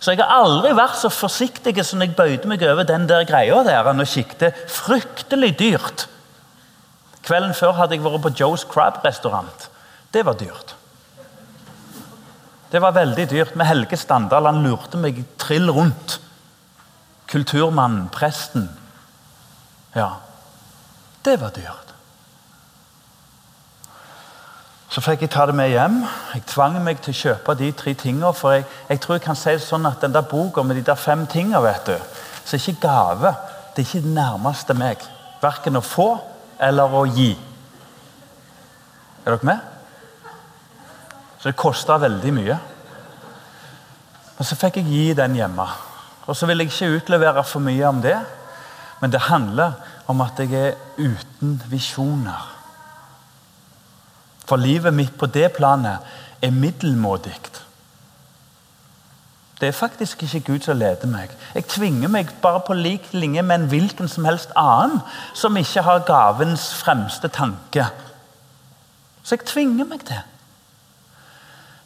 Så 0.00 0.12
jeg 0.12 0.20
har 0.20 0.42
aldri 0.42 0.74
vært 0.76 0.98
så 1.00 1.10
forsiktig 1.12 1.76
som 1.86 2.02
jeg 2.04 2.16
bøyde 2.16 2.48
meg 2.50 2.62
over 2.66 2.86
den 2.88 3.06
der 3.08 3.24
greia 3.28 3.62
der 3.64 3.88
og 3.88 4.02
kikket. 4.06 4.58
Fryktelig 4.68 5.54
dyrt. 5.58 6.06
Kvelden 7.26 7.56
før 7.58 7.74
hadde 7.80 7.96
jeg 7.96 8.04
vært 8.04 8.22
på 8.22 8.34
Joe's 8.38 8.66
Crab-restaurant. 8.68 9.70
Det 10.14 10.22
var 10.26 10.36
dyrt. 10.38 10.76
Det 12.70 12.82
var 12.82 12.94
veldig 12.94 13.26
dyrt. 13.30 13.56
Med 13.56 13.66
Helge 13.66 13.98
Standal 13.98 14.46
han 14.46 14.62
lurte 14.64 15.00
meg 15.00 15.22
trill 15.40 15.70
rundt. 15.72 16.20
Kulturmannen, 17.30 18.06
presten. 18.14 18.68
Ja. 19.96 20.12
Det 21.26 21.40
var 21.40 21.54
dyrt. 21.56 21.85
Så 24.90 25.02
fikk 25.02 25.24
jeg 25.24 25.32
ta 25.34 25.46
det 25.48 25.56
med 25.58 25.72
hjem. 25.72 25.98
Jeg 26.34 26.46
tvang 26.52 26.78
meg 26.84 27.00
til 27.02 27.12
å 27.12 27.20
kjøpe 27.20 27.56
de 27.58 27.72
tre 27.74 27.94
tingene. 27.98 28.30
For 28.36 28.54
jeg, 28.54 28.66
jeg, 28.88 29.00
tror 29.02 29.18
jeg 29.18 29.24
kan 29.26 29.38
si 29.38 29.56
det 29.56 29.64
sånn 29.64 29.88
at 29.88 30.04
den 30.04 30.14
der 30.14 30.26
boka 30.30 30.62
med 30.62 30.78
de 30.78 30.86
der 30.86 30.98
fem 31.00 31.26
tingene, 31.26 31.62
vet 31.64 31.90
du, 31.90 31.96
så 32.46 32.56
er 32.56 32.62
ikke 32.62 32.86
gave 32.86 33.34
det 33.76 33.82
er 33.82 33.88
ikke 33.90 34.06
det 34.06 34.14
nærmeste 34.16 34.72
meg. 34.72 35.02
Verken 35.42 35.76
å 35.76 35.82
få 35.84 36.06
eller 36.64 36.94
å 36.96 37.02
gi. 37.04 37.34
Er 39.26 39.34
dere 39.34 39.44
med? 39.44 39.58
Så 41.36 41.50
det 41.50 41.58
kosta 41.60 41.98
veldig 42.00 42.32
mye. 42.32 42.56
Og 44.38 44.48
så 44.48 44.56
fikk 44.56 44.80
jeg 44.80 44.88
gi 44.88 45.04
den 45.18 45.36
hjemme. 45.36 45.68
Og 46.24 46.32
så 46.32 46.48
vil 46.48 46.64
jeg 46.64 46.72
ikke 46.72 47.02
utlevere 47.02 47.44
for 47.44 47.60
mye 47.60 47.84
om 47.90 48.00
det, 48.00 48.16
men 49.02 49.12
det 49.12 49.26
handler 49.28 49.76
om 50.08 50.24
at 50.24 50.40
jeg 50.40 50.56
er 50.56 50.80
uten 50.96 51.58
visjoner. 51.68 52.55
For 54.46 54.56
livet 54.56 54.94
mitt 54.94 55.18
på 55.18 55.26
det 55.26 55.52
planet 55.52 55.98
er 56.42 56.50
middelmådig. 56.50 57.34
Det 59.60 59.68
er 59.68 59.72
faktisk 59.72 60.22
ikke 60.22 60.40
Gud 60.40 60.60
som 60.60 60.76
leder 60.76 61.08
meg. 61.08 61.32
Jeg 61.54 61.64
tvinger 61.64 62.08
meg 62.12 62.28
bare 62.42 62.60
på 62.66 62.74
lik 62.76 63.08
linje 63.12 63.42
med 63.42 63.54
en 63.56 63.68
hvilken 63.72 64.08
som 64.08 64.24
helst 64.28 64.52
annen 64.56 65.00
som 65.34 65.56
ikke 65.56 65.82
har 65.82 66.04
gavens 66.04 66.74
fremste 66.74 67.28
tanke. 67.28 67.86
Så 69.22 69.34
jeg 69.34 69.46
tvinger 69.48 69.88
meg 69.88 70.04
til. 70.06 70.20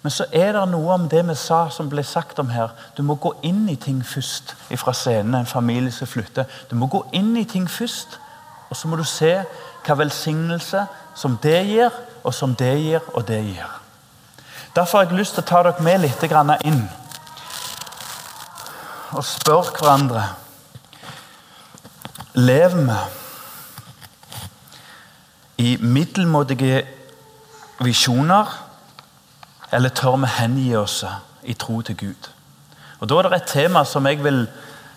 Men 0.03 0.11
så 0.11 0.25
er 0.33 0.53
det 0.57 0.65
noe 0.73 0.95
om 0.97 1.09
det 1.13 1.23
vi 1.29 1.35
sa 1.37 1.69
som 1.71 1.89
ble 1.93 2.03
sagt 2.05 2.39
om 2.41 2.51
her. 2.51 2.73
Du 2.97 3.03
må 3.07 3.15
gå 3.21 3.35
inn 3.47 3.69
i 3.69 3.77
ting 3.77 4.01
først 4.07 4.57
fra 4.81 4.93
scenen. 4.97 5.35
En 5.35 5.47
familie 5.47 5.93
som 5.93 6.09
flytter. 6.09 6.45
Du 6.71 6.75
må 6.75 6.87
gå 6.87 7.05
inn 7.13 7.37
i 7.37 7.45
ting 7.45 7.71
først, 7.71 8.19
og 8.71 8.77
så 8.77 8.89
må 8.89 8.97
du 8.97 9.05
se 9.05 9.35
hva 9.87 9.97
velsignelse 10.01 10.87
som 11.15 11.37
det 11.43 11.59
gir, 11.69 11.93
og 12.25 12.35
som 12.35 12.55
det 12.55 12.79
gir, 12.79 13.01
og 13.15 13.29
det 13.29 13.45
gir. 13.45 13.81
Derfor 14.77 14.99
har 14.99 15.05
jeg 15.05 15.19
lyst 15.19 15.35
til 15.35 15.43
å 15.43 15.51
ta 15.51 15.63
dere 15.67 15.83
med 15.83 16.01
litt 16.05 16.23
inn 16.65 16.89
og 19.11 19.25
spørre 19.27 19.73
hverandre 19.75 20.23
Lever 22.39 22.77
vi 25.59 25.67
i 25.67 25.77
middelmådige 25.81 26.87
visjoner, 27.81 28.47
eller 29.73 29.89
tør 29.89 30.17
vi 30.17 30.27
hengi 30.27 30.77
oss 30.77 31.05
i 31.43 31.55
tro 31.55 31.81
til 31.83 31.97
Gud? 31.97 32.31
Og 33.01 33.09
Da 33.09 33.15
er 33.15 33.23
det 33.23 33.33
et 33.33 33.49
tema 33.49 33.85
som 33.85 34.07
jeg 34.07 34.25
vil 34.25 34.47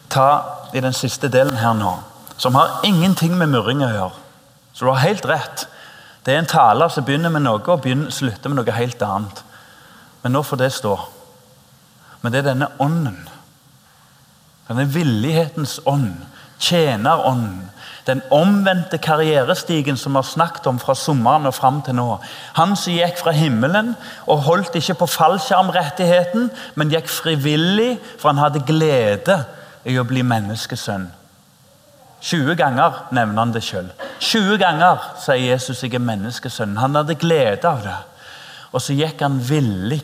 ta 0.10 0.42
i 0.74 0.80
den 0.80 0.94
siste 0.94 1.28
delen 1.28 1.58
her 1.58 1.74
nå, 1.74 2.00
som 2.38 2.56
har 2.56 2.80
ingenting 2.84 3.38
med 3.38 3.48
murring 3.48 3.84
å 3.84 3.90
gjøre. 3.90 4.12
Så 4.74 4.86
du 4.86 4.92
har 4.92 5.08
helt 5.08 5.26
rett. 5.26 5.68
Det 6.26 6.34
er 6.34 6.40
en 6.40 6.48
taler 6.48 6.92
som 6.92 7.04
begynner 7.06 7.32
med 7.34 7.44
noe 7.44 7.60
og 7.60 7.82
begynner, 7.84 8.12
slutter 8.12 8.52
med 8.52 8.62
noe 8.62 8.76
helt 8.78 9.02
annet. 9.04 9.44
Men 10.24 10.38
nå 10.38 10.44
får 10.48 10.62
det 10.62 10.72
stå. 10.72 10.96
Men 12.22 12.32
det 12.32 12.40
er 12.42 12.54
denne 12.54 12.70
ånden. 12.80 13.20
Denne 14.70 14.88
villighetens 14.88 15.82
ånd. 15.86 16.14
Tjenerånden. 16.64 17.70
Den 18.08 18.22
omvendte 18.32 18.98
karrierestigen 19.00 19.98
som 19.98 20.12
vi 20.12 20.20
har 20.20 20.28
snakket 20.28 20.68
om 20.68 20.80
fra 20.80 20.96
sommeren 20.96 21.48
og 21.48 21.56
fram 21.56 21.82
til 21.84 21.96
nå. 21.96 22.08
Han 22.60 22.76
som 22.80 22.96
gikk 22.96 23.20
fra 23.20 23.32
himmelen 23.36 23.94
og 24.28 24.44
holdt 24.48 24.76
ikke 24.80 24.98
på 25.00 25.08
fallskjermrettigheten, 25.12 26.50
men 26.76 26.92
gikk 26.92 27.12
frivillig, 27.12 27.98
for 28.20 28.34
han 28.34 28.44
hadde 28.44 28.64
glede 28.68 29.38
i 29.88 29.96
å 30.00 30.08
bli 30.08 30.24
menneskesønn. 30.28 31.08
20 32.24 32.56
ganger 32.56 33.02
nevner 33.12 33.42
han 33.44 33.52
det 33.52 33.64
sjøl. 33.68 33.90
20 34.24 34.58
ganger 34.62 35.02
sier 35.20 35.52
Jesus 35.52 35.84
jeg 35.84 35.98
er 35.98 36.00
menneskesønnen'. 36.00 36.80
Han 36.80 36.96
hadde 36.96 37.20
glede 37.20 37.68
av 37.68 37.84
det. 37.84 37.98
Og 38.72 38.82
så 38.82 38.96
gikk 38.96 39.22
han 39.22 39.42
villig 39.50 40.02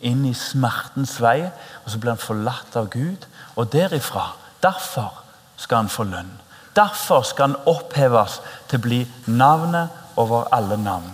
inn 0.00 0.24
i 0.24 0.32
smertens 0.34 1.18
vei, 1.20 1.50
og 1.84 1.90
så 1.92 1.98
ble 2.00 2.14
han 2.14 2.22
forlatt 2.22 2.76
av 2.76 2.88
Gud. 2.90 3.26
Og 3.56 3.72
derifra, 3.72 4.32
derfor 4.62 5.22
skal 5.56 5.84
han 5.84 5.92
få 5.92 6.08
lønn. 6.08 6.32
Derfor 6.76 7.22
skal 7.22 7.50
han 7.50 7.62
oppheves 7.66 8.40
til 8.68 8.78
å 8.78 8.82
bli 8.82 9.00
navnet 9.26 10.16
over 10.16 10.48
alle 10.52 10.76
navn. 10.80 11.12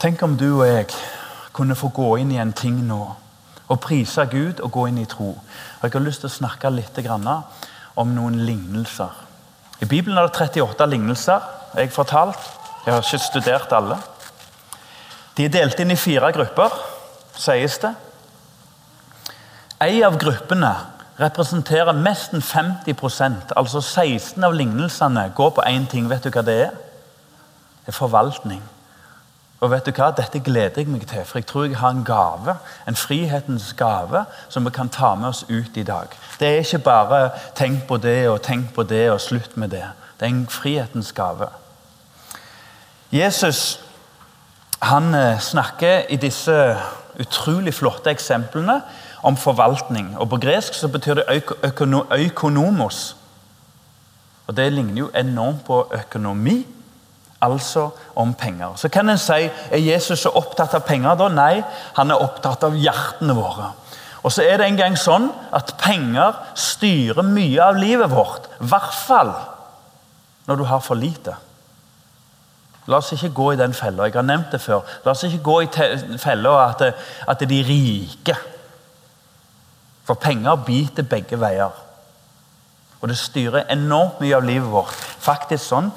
Tenk 0.00 0.22
om 0.22 0.36
du 0.36 0.50
og 0.58 0.66
jeg 0.68 0.90
kunne 1.52 1.74
få 1.74 1.88
gå 1.88 2.16
inn 2.20 2.34
i 2.34 2.42
en 2.42 2.52
ting 2.52 2.82
nå 2.84 3.16
og 3.66 3.80
prise 3.80 4.26
Gud 4.30 4.60
og 4.60 4.70
gå 4.72 4.86
inn 4.90 4.98
i 5.02 5.08
tro. 5.08 5.32
Og 5.86 5.92
Jeg 5.92 6.00
har 6.00 6.06
lyst 6.06 6.24
til 6.24 6.26
å 6.26 6.34
snakke 6.34 6.70
litt 6.74 6.96
om 7.94 8.08
noen 8.10 8.40
lignelser. 8.42 9.12
I 9.80 9.86
Bibelen 9.86 10.18
er 10.18 10.26
det 10.26 10.34
38 10.34 10.86
lignelser. 10.90 11.40
Jeg 11.76 11.92
fortalt. 11.92 12.38
Jeg 12.84 12.94
har 12.94 13.02
ikke 13.02 13.18
studert 13.22 13.72
alle. 13.72 13.96
De 15.36 15.44
er 15.44 15.48
delt 15.48 15.78
inn 15.78 15.92
i 15.94 15.96
fire 15.96 16.32
grupper, 16.32 16.74
sies 17.38 17.78
det. 17.78 17.92
En 19.78 20.02
av 20.08 20.18
gruppene 20.18 20.72
representerer 21.20 21.94
nesten 21.94 22.42
50% 22.42 23.54
altså 23.56 23.80
16 23.80 24.42
av 24.42 24.58
lignelsene 24.58 25.28
går 25.36 25.50
på 25.54 25.66
én 25.70 25.86
ting. 25.86 26.10
Vet 26.10 26.26
du 26.26 26.32
hva 26.34 26.42
det 26.42 26.60
er? 26.66 26.74
Det 27.84 27.94
er 27.94 28.00
forvaltning. 28.00 28.62
Og 29.60 29.70
vet 29.70 29.86
du 29.86 29.92
hva? 29.96 30.10
Dette 30.12 30.40
gleder 30.44 30.82
jeg 30.82 30.88
meg 30.92 31.06
til, 31.08 31.24
for 31.24 31.38
jeg 31.38 31.46
tror 31.48 31.64
jeg 31.64 31.78
har 31.80 31.94
en 31.94 32.04
gave, 32.04 32.56
en 32.88 32.96
frihetens 32.96 33.72
gave 33.72 34.24
som 34.48 34.64
vi 34.64 34.70
kan 34.70 34.88
ta 34.92 35.14
med 35.14 35.28
oss 35.28 35.44
ut 35.48 35.76
i 35.76 35.82
dag. 35.86 36.12
Det 36.40 36.48
er 36.48 36.58
ikke 36.58 36.78
bare 36.78 37.30
'tenk 37.54 37.86
på 37.88 37.96
det' 37.96 38.28
og 38.28 38.40
'tenk 38.40 38.74
på 38.74 38.82
det' 38.82 39.10
og 39.10 39.20
'slutt 39.20 39.56
med 39.56 39.68
det'. 39.72 39.92
Det 40.20 40.26
er 40.26 40.26
en 40.26 40.46
frihetens 40.46 41.12
gave. 41.12 41.48
Jesus 43.12 43.80
han 44.82 45.14
eh, 45.14 45.38
snakker 45.40 46.02
i 46.08 46.16
disse 46.16 46.76
utrolig 47.20 47.74
flotte 47.74 48.10
eksemplene 48.10 48.82
om 49.22 49.36
forvaltning. 49.36 50.18
Og 50.18 50.28
På 50.28 50.36
gresk 50.36 50.74
så 50.74 50.88
betyr 50.88 51.14
det 51.14 51.42
økonomos. 52.12 53.16
Og 54.46 54.56
Det 54.56 54.72
ligner 54.72 54.98
jo 54.98 55.10
enormt 55.14 55.64
på 55.64 55.92
økonomi 55.92 56.66
altså 57.44 57.90
om 58.16 58.34
penger. 58.34 58.76
Så 58.76 58.88
kan 58.92 59.08
en 59.08 59.20
si 59.20 59.48
er 59.48 59.82
Jesus 59.82 60.22
så 60.24 60.32
opptatt 60.38 60.74
av 60.74 60.86
penger 60.86 61.18
da? 61.20 61.28
Nei, 61.32 61.64
han 61.98 62.10
er 62.10 62.22
opptatt 62.22 62.64
av 62.66 62.76
hjertene 62.76 63.36
våre. 63.36 63.72
Og 64.24 64.32
så 64.32 64.42
er 64.42 64.58
det 64.58 64.66
en 64.66 64.78
gang 64.78 64.96
sånn 64.98 65.28
at 65.54 65.76
penger 65.78 66.34
styrer 66.58 67.26
mye 67.26 67.62
av 67.62 67.78
livet 67.78 68.10
vårt. 68.10 68.48
I 68.58 68.70
hvert 68.72 68.96
fall 69.06 69.34
når 70.46 70.58
du 70.58 70.64
har 70.66 70.82
for 70.82 70.98
lite. 70.98 71.36
La 72.86 73.00
oss 73.02 73.12
ikke 73.14 73.34
gå 73.34 73.52
i 73.52 73.58
den 73.58 73.74
fella. 73.74 74.06
Jeg 74.06 74.14
har 74.14 74.26
nevnt 74.26 74.52
det 74.54 74.62
før. 74.62 74.86
La 75.04 75.12
oss 75.12 75.24
ikke 75.26 75.42
gå 75.46 75.56
i 75.64 76.18
fella 76.22 76.52
at, 76.68 76.84
at 77.26 77.40
det 77.40 77.48
er 77.48 77.50
de 77.50 77.62
rike. 77.66 78.36
For 80.06 80.18
penger 80.22 80.62
biter 80.66 81.06
begge 81.06 81.38
veier. 81.38 81.74
Og 83.00 83.10
det 83.10 83.18
styrer 83.18 83.66
enormt 83.74 84.20
mye 84.22 84.36
av 84.38 84.46
livet 84.46 84.70
vårt. 84.70 84.94
Faktisk 85.22 85.66
sånn 85.66 85.90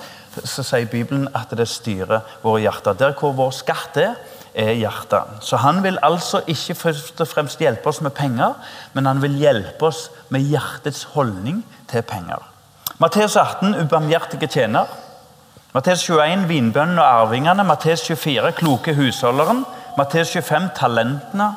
så 0.44 0.64
sier 0.64 0.90
Bibelen 0.90 1.28
at 1.36 1.52
det 1.58 1.68
styrer 1.70 2.22
våre 2.44 2.62
hjerter. 2.64 2.98
Der 2.98 3.16
hvor 3.18 3.34
vår 3.38 3.52
skatt 3.56 3.98
er, 3.98 4.16
er 4.54 4.72
hjertet. 4.78 5.40
Så 5.46 5.60
han 5.62 5.84
vil 5.84 6.00
altså 6.04 6.42
ikke 6.48 6.76
først 6.76 7.22
og 7.22 7.28
fremst 7.28 7.62
hjelpe 7.62 7.90
oss 7.90 8.02
med 8.02 8.14
penger, 8.18 8.56
men 8.94 9.06
han 9.06 9.22
vil 9.22 9.38
hjelpe 9.40 9.90
oss 9.90 10.10
med 10.30 10.46
hjertets 10.50 11.04
holdning 11.16 11.64
til 11.90 12.02
penger. 12.02 12.44
Matteus 13.00 13.36
18, 13.36 13.76
ubarmhjertige 13.84 14.48
tjener. 14.48 14.90
Matteus 15.74 16.04
21, 16.04 16.48
vinbønnen 16.50 17.00
og 17.00 17.06
arvingene. 17.06 17.64
Matteus 17.64 18.04
24, 18.08 18.52
kloke 18.58 18.96
husholderen. 18.98 19.64
Matteus 19.98 20.34
25, 20.34 20.70
talentene. 20.76 21.54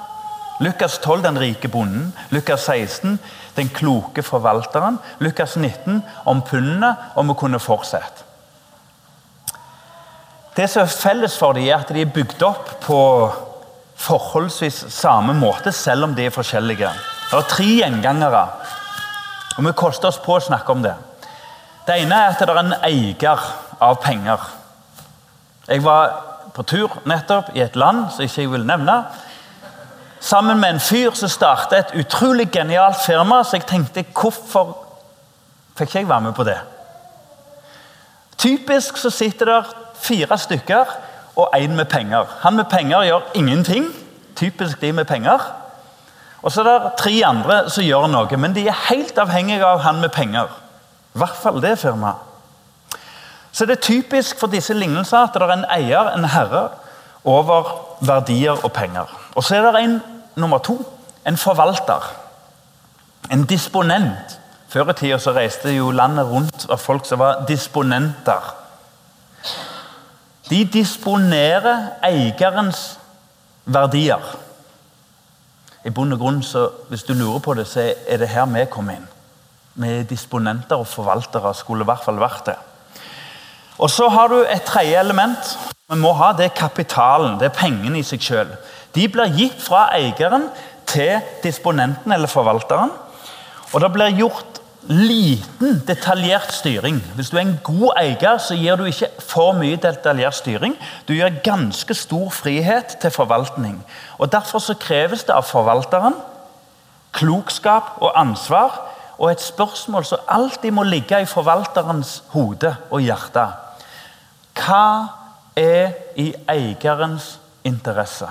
Lukas 0.61 0.99
12, 0.99 1.23
den 1.25 1.41
rike 1.41 1.69
bonden. 1.69 2.13
Lukas 2.31 2.69
16, 2.69 3.19
den 3.57 3.69
kloke 3.69 4.23
forvalteren. 4.23 4.99
Lukas 5.19 5.57
19, 5.57 6.03
om 6.25 6.43
pundene. 6.43 6.97
om 7.17 7.31
å 7.31 7.35
kunne 7.35 7.59
fortsette. 7.59 8.32
Det 10.57 10.69
som 10.69 10.83
er 10.83 10.93
felles 10.93 11.37
for 11.41 11.57
dem, 11.57 11.65
er 11.65 11.81
at 11.81 11.89
de 11.95 12.03
er 12.03 12.13
bygd 12.13 12.43
opp 12.45 12.75
på 12.85 12.99
forholdsvis 14.03 14.83
samme 14.93 15.33
måte, 15.39 15.73
selv 15.73 16.09
om 16.09 16.17
de 16.17 16.27
er 16.27 16.35
forskjellige. 16.35 16.91
Det 17.31 17.39
er 17.39 17.49
tre 17.49 17.69
gjengangere, 17.79 18.43
og 19.57 19.65
vi 19.65 19.73
koster 19.77 20.11
oss 20.11 20.21
på 20.21 20.37
å 20.37 20.45
snakke 20.45 20.75
om 20.75 20.83
det. 20.85 20.93
Det 21.87 21.97
ene 22.03 22.19
er 22.19 22.35
at 22.35 22.43
det 22.43 22.53
er 22.53 22.61
en 22.61 22.75
eier 22.85 23.47
av 23.83 23.97
penger. 24.03 24.45
Jeg 25.69 25.83
var 25.87 26.13
på 26.53 26.65
tur 26.69 26.99
nettopp 27.09 27.55
i 27.57 27.63
et 27.65 27.79
land 27.79 28.11
som 28.13 28.27
ikke 28.27 28.45
jeg 28.45 28.53
vil 28.53 28.67
nevne. 28.69 28.99
Sammen 30.23 30.61
med 30.61 30.77
en 30.77 30.83
fyr 30.85 31.17
som 31.19 31.31
startet 31.33 31.79
et 31.79 31.95
utrolig 32.05 32.51
genialt 32.53 33.01
firma, 33.07 33.41
så 33.43 33.57
jeg 33.57 33.67
tenkte 33.71 34.05
hvorfor 34.13 34.77
fikk 35.79 35.89
ikke 35.89 36.03
jeg 36.03 36.11
være 36.11 36.27
med 36.29 36.37
på 36.37 36.47
det? 36.47 36.59
Typisk 38.43 39.01
så 39.01 39.11
sitter 39.11 39.49
der 39.49 39.73
fire 40.03 40.39
stykker 40.39 40.95
og 41.37 41.57
én 41.57 41.77
med 41.77 41.89
penger. 41.91 42.27
Han 42.43 42.57
med 42.57 42.65
penger 42.71 43.03
gjør 43.03 43.31
ingenting. 43.35 43.87
Typisk 44.37 44.81
de 44.81 44.93
med 44.93 45.05
penger. 45.05 45.41
Og 46.43 46.53
så 46.53 46.61
er 46.61 46.65
det 46.69 46.93
tre 46.99 47.13
andre 47.27 47.71
som 47.71 47.85
gjør 47.85 48.09
noe, 48.11 48.37
men 48.37 48.55
de 48.55 48.67
er 48.67 48.85
helt 48.89 49.19
avhengige 49.19 49.65
av 49.67 49.85
han 49.85 50.01
med 50.03 50.11
penger. 50.11 50.51
I 51.15 51.23
hvert 51.23 51.39
fall 51.39 51.63
det 51.63 51.79
firmaet. 51.79 52.29
Så 53.53 53.67
det 53.69 53.77
er 53.77 53.85
typisk 53.85 54.41
for 54.41 54.49
disse 54.49 54.75
lignelser 54.75 55.27
at 55.27 55.35
det 55.37 55.45
er 55.45 55.53
en 55.53 55.67
eier, 55.71 56.09
en 56.17 56.25
herre, 56.25 56.69
over 57.25 57.69
verdier 58.01 58.65
og 58.65 58.73
penger. 58.73 59.07
Og 59.37 59.45
så 59.45 59.57
er 59.57 59.69
det 59.71 59.83
en 59.85 60.01
nummer 60.37 60.59
to, 60.59 60.81
en 61.29 61.37
forvalter. 61.37 62.09
En 63.31 63.45
disponent. 63.45 64.39
Før 64.73 64.91
i 64.91 64.95
tida 64.97 65.35
reiste 65.37 65.71
jo 65.77 65.91
landet 65.91 66.27
rundt 66.27 66.67
av 66.71 66.81
folk 66.81 67.07
som 67.07 67.21
var 67.21 67.45
disponenter. 67.49 68.55
De 70.51 70.65
disponerer 70.65 71.93
eierens 72.03 72.99
verdier. 73.65 74.23
I 75.85 75.91
bunn 75.91 76.13
og 76.15 76.19
grunn, 76.19 76.43
så, 76.43 76.69
Hvis 76.89 77.03
du 77.03 77.15
lurer 77.15 77.39
på 77.39 77.55
det, 77.55 77.67
så 77.67 77.95
er 78.07 78.17
det 78.19 78.29
her 78.29 78.47
vi 78.47 78.65
kommer 78.71 78.93
inn. 78.93 79.09
Vi 79.75 79.89
er 79.89 80.03
disponenter 80.03 80.77
og 80.77 80.87
forvaltere. 80.87 81.55
Skulle 81.55 81.83
i 81.83 81.89
hvert 81.89 82.05
fall 82.05 82.21
vært 82.21 82.47
det. 82.47 82.57
Og 83.79 83.91
Så 83.91 84.09
har 84.09 84.29
du 84.29 84.45
et 84.45 84.63
tredje 84.63 85.01
element. 85.01 85.59
Vi 85.89 85.97
må 85.97 86.13
ha 86.13 86.33
Det 86.33 86.55
kapitalen. 86.55 87.39
Det 87.39 87.47
er 87.47 87.61
pengene 87.61 87.99
i 87.99 88.03
seg 88.03 88.23
selv. 88.23 88.57
De 88.95 89.09
blir 89.09 89.33
gitt 89.37 89.63
fra 89.63 89.89
eieren 89.97 90.51
til 90.87 91.21
disponenten 91.43 92.13
eller 92.13 92.29
forvalteren. 92.29 92.91
Og 93.73 93.81
det 93.81 93.93
blir 93.93 94.19
gjort 94.19 94.52
liten 94.89 95.83
detaljert 95.87 96.53
styring. 96.53 96.99
Hvis 97.15 97.31
du 97.31 97.37
er 97.37 97.45
en 97.47 97.61
god 97.65 97.95
eier, 98.01 98.39
så 98.43 98.57
gir 98.59 98.77
du 98.77 98.85
ikke 98.89 99.09
for 99.23 99.55
mye 99.59 99.79
detaljert 99.81 100.35
styring. 100.41 100.75
Du 101.09 101.15
gir 101.15 101.41
ganske 101.45 101.95
stor 101.95 102.31
frihet 102.35 102.97
til 103.01 103.15
forvaltning. 103.15 103.79
Og 104.19 104.33
Derfor 104.33 104.59
så 104.59 104.75
kreves 104.75 105.25
det 105.25 105.35
av 105.37 105.47
forvalteren 105.47 106.19
klokskap 107.13 107.99
og 108.01 108.13
ansvar, 108.17 108.81
og 109.19 109.31
et 109.31 109.41
spørsmål 109.41 110.05
som 110.09 110.29
alltid 110.29 110.73
må 110.75 110.83
ligge 110.89 111.21
i 111.23 111.29
forvalterens 111.29 112.23
hode 112.33 112.73
og 112.91 113.05
hjerte. 113.05 113.45
Hva 114.57 114.87
er 115.57 115.93
i 116.19 116.33
eierens 116.51 117.37
interesse? 117.65 118.31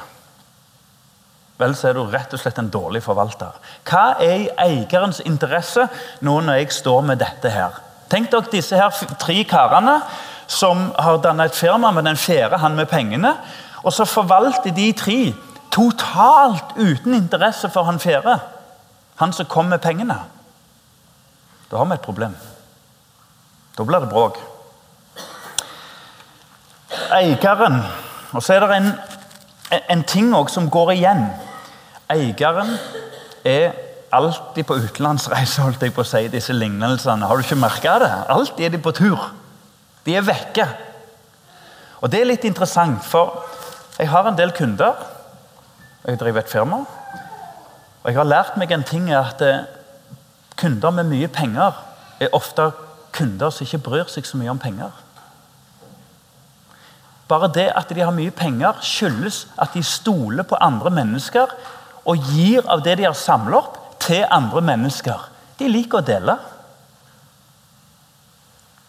Vel, 1.62 1.76
så 1.78 1.90
er 1.90 1.98
du 1.98 2.04
rett 2.10 2.34
og 2.34 2.42
slett 2.42 2.60
en 2.60 2.72
dårlig 2.74 3.04
forvalter. 3.06 3.56
Hva 3.88 4.18
er 4.20 4.46
i 4.46 4.50
eierens 4.66 5.22
interesse 5.26 5.88
nå 6.26 6.40
når 6.42 6.62
jeg 6.62 6.76
står 6.82 7.08
med 7.08 7.22
dette 7.22 7.54
her? 7.54 7.80
Tenk 8.12 8.32
dere 8.32 8.52
disse 8.52 8.76
her 8.76 8.92
tre 9.22 9.38
karene 9.48 10.02
som 10.52 10.90
har 11.00 11.22
dannet 11.24 11.52
et 11.54 11.60
firma 11.62 11.94
med 11.96 12.04
den 12.10 12.20
fjerde, 12.20 12.60
han 12.60 12.76
med 12.76 12.90
pengene. 12.92 13.38
Og 13.84 13.94
så 13.96 14.06
forvalter 14.06 14.74
de 14.76 14.92
tre 14.94 15.20
totalt 15.72 16.76
uten 16.76 17.16
interesse 17.16 17.70
for 17.72 17.88
han 17.88 18.00
fjerde. 18.04 18.36
Han 19.22 19.34
som 19.34 19.46
kom 19.46 19.72
med 19.72 19.80
pengene. 19.82 20.18
Da 21.72 21.78
har 21.78 21.86
vi 21.86 21.96
et 21.96 22.04
problem. 22.04 22.36
Da 23.78 23.84
blir 23.88 24.04
det 24.04 24.12
bråk. 24.12 24.42
Eieren 27.16 27.82
Og 28.34 28.44
så 28.44 28.54
er 28.54 28.60
det 28.60 28.76
en, 28.76 28.92
en 29.90 30.04
ting 30.04 30.34
som 30.50 30.70
går 30.70 30.92
igjen. 30.92 31.26
Eieren 32.12 32.76
er 33.48 33.72
alltid 34.12 34.68
på 34.68 34.76
utenlandsreise, 34.76 35.64
holdt 35.64 35.84
jeg 35.86 35.94
på 35.96 36.04
å 36.04 36.08
si, 36.08 36.26
disse 36.32 36.54
lignelsene. 36.54 37.28
Har 37.28 37.40
du 37.40 37.46
ikke 37.46 37.60
merka 37.60 37.98
det? 38.04 38.12
Alltid 38.34 38.66
er 38.68 38.74
de 38.74 38.82
på 38.84 38.94
tur. 38.96 39.30
De 40.06 40.16
er 40.18 40.26
vekke. 40.26 40.68
Og 42.02 42.12
Det 42.12 42.22
er 42.22 42.28
litt 42.28 42.46
interessant, 42.46 43.04
for 43.06 43.46
jeg 44.00 44.10
har 44.10 44.28
en 44.28 44.38
del 44.38 44.52
kunder. 44.58 44.98
Jeg 46.04 46.20
driver 46.20 46.42
et 46.42 46.50
firma. 46.50 46.82
Og 48.02 48.10
jeg 48.10 48.18
har 48.18 48.28
lært 48.28 48.58
meg 48.58 48.72
en 48.74 48.84
ting 48.84 49.12
at 49.14 49.42
eh, 49.46 49.68
kunder 50.58 50.92
med 50.92 51.12
mye 51.12 51.30
penger 51.30 51.78
er 52.20 52.34
ofte 52.34 52.72
kunder 53.14 53.54
som 53.54 53.68
ikke 53.68 53.84
bryr 53.86 54.10
seg 54.10 54.26
så 54.26 54.40
mye 54.40 54.50
om 54.52 54.60
penger. 54.60 54.90
Bare 57.30 57.52
det 57.54 57.70
at 57.78 57.94
de 57.94 58.02
har 58.02 58.12
mye 58.12 58.34
penger, 58.34 58.82
skyldes 58.82 59.46
at 59.62 59.78
de 59.78 59.84
stoler 59.86 60.44
på 60.44 60.58
andre 60.60 60.90
mennesker 60.92 61.54
og 62.06 62.32
gir 62.32 62.66
av 62.70 62.82
det 62.84 62.98
de 63.00 63.08
har 63.08 63.18
samlet 63.18 63.60
opp, 63.62 63.78
til 64.02 64.24
andre 64.34 64.64
mennesker. 64.66 65.28
De 65.60 65.68
liker 65.70 66.00
å 66.00 66.06
dele. 66.06 66.34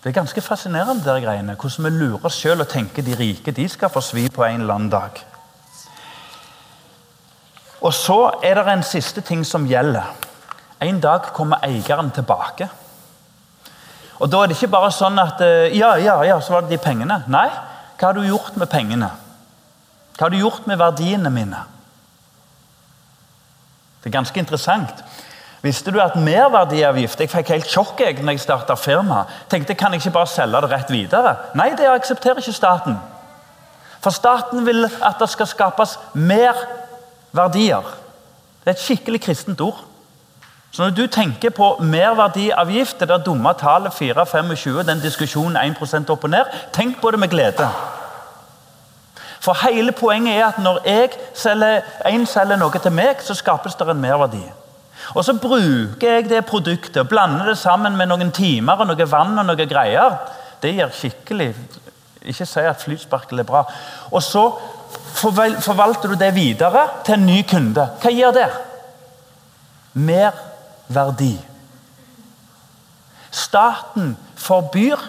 Det 0.03 0.09
er 0.09 0.17
ganske 0.17 0.41
fascinerende, 0.43 1.05
der 1.05 1.21
greiene, 1.21 1.55
hvordan 1.55 1.85
vi 1.87 1.91
lurer 1.95 2.25
oss 2.27 2.39
sjøl 2.41 2.65
og 2.65 2.71
tenker 2.73 3.05
de 3.07 3.15
rike 3.19 3.53
de 3.55 3.67
skal 3.69 3.93
få 3.93 4.01
svi 4.03 4.25
på 4.33 4.43
en 4.47 4.65
eller 4.65 4.75
annen 4.75 4.91
dag. 4.91 5.21
Og 7.83 7.93
så 7.95 8.19
er 8.43 8.57
det 8.57 8.73
en 8.73 8.85
siste 8.87 9.21
ting 9.27 9.45
som 9.47 9.67
gjelder. 9.69 10.09
En 10.83 11.01
dag 11.03 11.29
kommer 11.37 11.63
eieren 11.63 12.11
tilbake. 12.11 12.69
Og 14.23 14.31
Da 14.31 14.43
er 14.43 14.51
det 14.51 14.57
ikke 14.57 14.73
bare 14.73 14.91
sånn 14.95 15.19
at 15.19 15.41
eh, 15.43 15.77
ja, 15.77 15.97
ja, 15.99 16.17
ja, 16.25 16.41
så 16.41 16.55
var 16.55 16.65
det 16.65 16.77
de 16.77 16.83
pengene. 16.83 17.25
Nei, 17.27 17.49
hva 17.99 18.09
har 18.09 18.15
du 18.15 18.23
gjort 18.27 18.57
med 18.57 18.71
pengene? 18.71 19.11
Hva 20.17 20.27
har 20.27 20.31
du 20.31 20.39
gjort 20.39 20.67
med 20.71 20.79
verdiene 20.79 21.31
mine? 21.31 21.63
Det 24.03 24.11
er 24.11 24.19
ganske 24.19 24.41
interessant. 24.41 25.05
Visste 25.63 25.93
du 25.95 26.01
at 26.03 26.17
merverdiavgift 26.19 27.21
Jeg 27.21 27.31
fikk 27.31 27.53
helt 27.55 27.71
sjokk 27.71 28.01
jeg 28.03 28.19
når 28.19 28.35
jeg 28.35 28.43
starta 28.43 28.75
firma. 28.75 29.23
Tenkte 29.51 29.77
kan 29.79 29.95
jeg 29.95 30.03
ikke 30.03 30.17
bare 30.19 30.31
selge 30.31 30.63
det 30.65 30.71
rett 30.73 30.91
videre? 30.91 31.37
Nei, 31.55 31.71
det 31.79 31.87
aksepterer 31.87 32.43
ikke 32.43 32.57
staten. 32.57 32.99
For 34.03 34.11
staten 34.11 34.67
vil 34.67 34.89
at 34.91 35.23
det 35.23 35.31
skal 35.31 35.47
skapes 35.47 35.95
mer 36.15 36.59
verdier. 37.33 37.87
Det 38.65 38.73
er 38.73 38.77
et 38.77 38.83
skikkelig 38.83 39.23
kristent 39.23 39.61
ord. 39.63 39.79
Så 40.73 40.83
når 40.83 40.95
du 40.97 41.07
tenker 41.07 41.51
på 41.51 41.77
merverdiavgift, 41.85 43.01
det 43.01 43.09
der 43.09 43.23
dumme 43.23 43.53
tallet 43.61 43.93
4-25, 43.93 44.83
den 44.89 45.03
diskusjonen 45.03 45.57
1% 45.57 46.11
opp 46.11 46.25
og 46.25 46.31
ned, 46.31 46.55
tenk 46.73 46.99
på 47.01 47.11
det 47.11 47.21
med 47.21 47.29
glede. 47.29 47.69
For 49.43 49.59
hele 49.67 49.93
poenget 49.93 50.37
er 50.39 50.47
at 50.47 50.59
når 50.63 50.81
jeg 50.87 51.15
selger, 51.35 51.81
en 52.07 52.27
selger 52.27 52.61
noe 52.61 52.79
til 52.83 52.95
meg, 52.95 53.23
så 53.27 53.35
skapes 53.35 53.75
det 53.75 53.89
en 53.91 54.01
merverdi. 54.01 54.43
Og 55.15 55.25
Så 55.25 55.35
bruker 55.35 56.15
jeg 56.15 56.29
det 56.31 56.45
produktet, 56.47 57.09
blander 57.09 57.51
det 57.51 57.59
sammen 57.59 57.97
med 57.97 58.07
noen 58.07 58.31
timer 58.31 58.79
og 58.81 58.87
noe 58.87 59.11
vann 59.11 59.39
og 59.39 59.47
noe 59.47 59.67
greier. 59.67 60.15
Det 60.63 60.75
gir 60.77 60.93
skikkelig 60.95 61.55
Ikke 62.23 62.47
si 62.47 62.63
at 62.63 62.79
flytsparkel 62.79 63.43
er 63.43 63.47
bra. 63.47 63.65
Og 64.13 64.23
så 64.23 64.45
forvalter 65.19 66.13
du 66.13 66.15
det 66.15 66.35
videre 66.35 66.85
til 67.05 67.17
en 67.17 67.27
ny 67.27 67.41
kunde. 67.43 67.89
Hva 67.99 68.13
gir 68.15 68.31
det? 68.31 68.47
Mer 69.95 70.31
verdi. 70.87 71.35
Staten 73.33 74.15
forbyr 74.37 75.03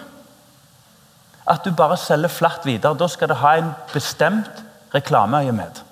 at 1.46 1.64
du 1.64 1.72
bare 1.76 1.96
selger 2.00 2.32
flatt 2.32 2.66
videre. 2.66 2.96
Da 2.96 3.08
skal 3.08 3.28
det 3.28 3.40
ha 3.42 3.56
en 3.58 3.72
bestemt 3.92 4.62
reklameøyemed. 4.94 5.82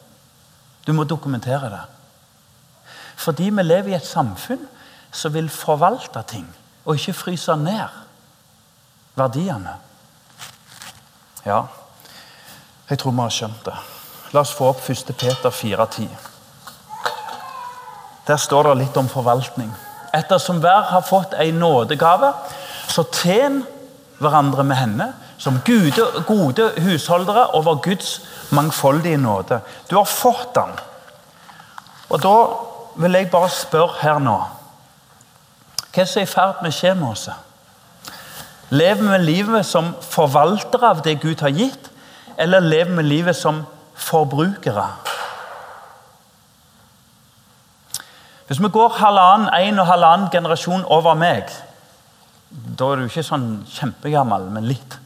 Du 0.86 0.92
må 0.92 1.04
dokumentere 1.04 1.70
det. 1.70 1.82
Fordi 3.16 3.50
vi 3.50 3.62
lever 3.62 3.92
i 3.92 3.98
et 3.98 4.06
samfunn 4.06 4.64
som 5.12 5.34
vil 5.34 5.50
forvalte 5.52 6.22
ting, 6.26 6.46
og 6.84 6.96
ikke 6.96 7.12
fryse 7.12 7.56
ned 7.56 8.00
verdiene. 9.14 9.76
Ja, 11.44 11.62
jeg 12.88 12.98
tror 12.98 13.12
vi 13.12 13.20
har 13.20 13.34
skjønt 13.34 13.64
det. 13.66 13.76
La 14.32 14.40
oss 14.40 14.54
få 14.56 14.70
opp 14.72 14.80
1. 14.88 15.12
Peter 15.18 15.50
4,10. 15.50 16.08
Der 18.26 18.38
står 18.40 18.70
det 18.70 18.78
litt 18.80 18.96
om 18.96 19.10
forvaltning. 19.10 19.70
Ettersom 20.14 20.60
hver 20.62 20.88
har 20.92 21.04
fått 21.04 21.34
en 21.34 21.58
nådegave, 21.60 22.32
så 22.88 23.04
tjen 23.04 23.62
hverandre 24.20 24.64
med 24.64 24.76
henne 24.78 25.08
som 25.42 25.58
gode, 25.66 26.22
gode 26.26 26.70
husholdere 26.84 27.48
over 27.54 27.74
Guds 27.82 28.20
mangfoldige 28.50 29.16
nåde. 29.16 29.60
Du 29.90 29.96
har 29.96 30.04
fått 30.04 30.54
den. 30.54 30.70
Og 32.08 32.22
da 32.22 32.34
vil 32.96 33.16
jeg 33.18 33.30
bare 33.30 33.48
spørre 33.50 34.02
her 34.02 34.20
nå 34.20 34.36
Hva 35.92 36.04
som 36.06 36.20
er 36.20 36.26
i 36.26 36.30
ferd 36.30 36.60
med 36.62 36.70
å 36.70 36.76
skje 36.76 36.92
med 36.96 37.08
oss? 37.08 37.24
Lever 38.72 39.02
vi 39.10 39.18
livet 39.24 39.66
som 39.66 39.90
forvaltere 40.00 40.92
av 40.94 41.02
det 41.04 41.18
Gud 41.20 41.42
har 41.44 41.52
gitt, 41.52 41.90
eller 42.40 42.64
lever 42.64 42.94
vi 43.00 43.08
livet 43.08 43.36
som 43.36 43.64
forbrukere? 43.98 44.86
Hvis 48.46 48.62
vi 48.62 48.72
går 48.72 48.96
halvannen, 49.00 49.50
en 49.52 49.82
og 49.82 49.90
halvannen 49.90 50.30
generasjon 50.32 50.84
over 50.86 51.14
meg 51.16 51.50
Da 52.52 52.92
er 52.92 53.00
du 53.00 53.06
ikke 53.08 53.24
sånn 53.24 53.64
kjempegammel, 53.68 54.50
men 54.52 54.68
litt. 54.68 55.01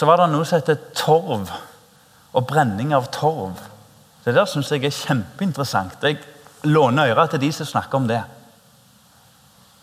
Så 0.00 0.06
var 0.08 0.16
det 0.16 0.30
noe 0.32 0.46
som 0.48 0.56
heter 0.56 0.78
torv. 0.96 1.50
Og 2.32 2.46
brenning 2.48 2.94
av 2.96 3.10
torv. 3.12 3.58
Det 4.24 4.32
der 4.32 4.48
syns 4.48 4.70
jeg 4.72 4.86
er 4.86 4.94
kjempeinteressant. 4.96 5.98
Jeg 6.00 6.22
låner 6.64 7.12
øret 7.12 7.34
til 7.34 7.42
de 7.42 7.50
som 7.52 7.68
snakker 7.68 7.98
om 7.98 8.06
det. 8.08 8.22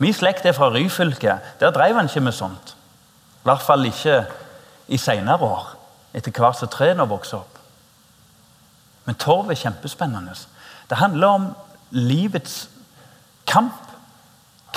Min 0.01 0.13
slekt 0.13 0.45
er 0.45 0.57
fra 0.57 0.71
Ryfylke. 0.73 1.37
Der 1.59 1.75
drev 1.75 1.99
han 1.99 2.09
ikke 2.09 2.25
med 2.25 2.33
sånt. 2.33 2.73
I 2.73 3.45
hvert 3.45 3.61
fall 3.61 3.85
ikke 3.85 4.17
i 4.87 4.97
seinere 4.97 5.45
år, 5.45 5.69
etter 6.17 6.33
hvert 6.33 6.57
som 6.57 6.71
trærne 6.71 7.05
vokser 7.09 7.37
opp. 7.37 7.61
Men 9.05 9.21
torv 9.21 9.51
er 9.51 9.59
kjempespennende. 9.59 10.33
Det 10.89 10.97
handler 10.97 11.27
om 11.27 11.49
livets 11.91 12.69
kamp. 13.45 13.83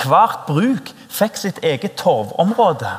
Hvert 0.05 0.45
bruk 0.45 0.93
fikk 1.09 1.37
sitt 1.37 1.63
eget 1.65 1.97
torvområde. 1.97 2.93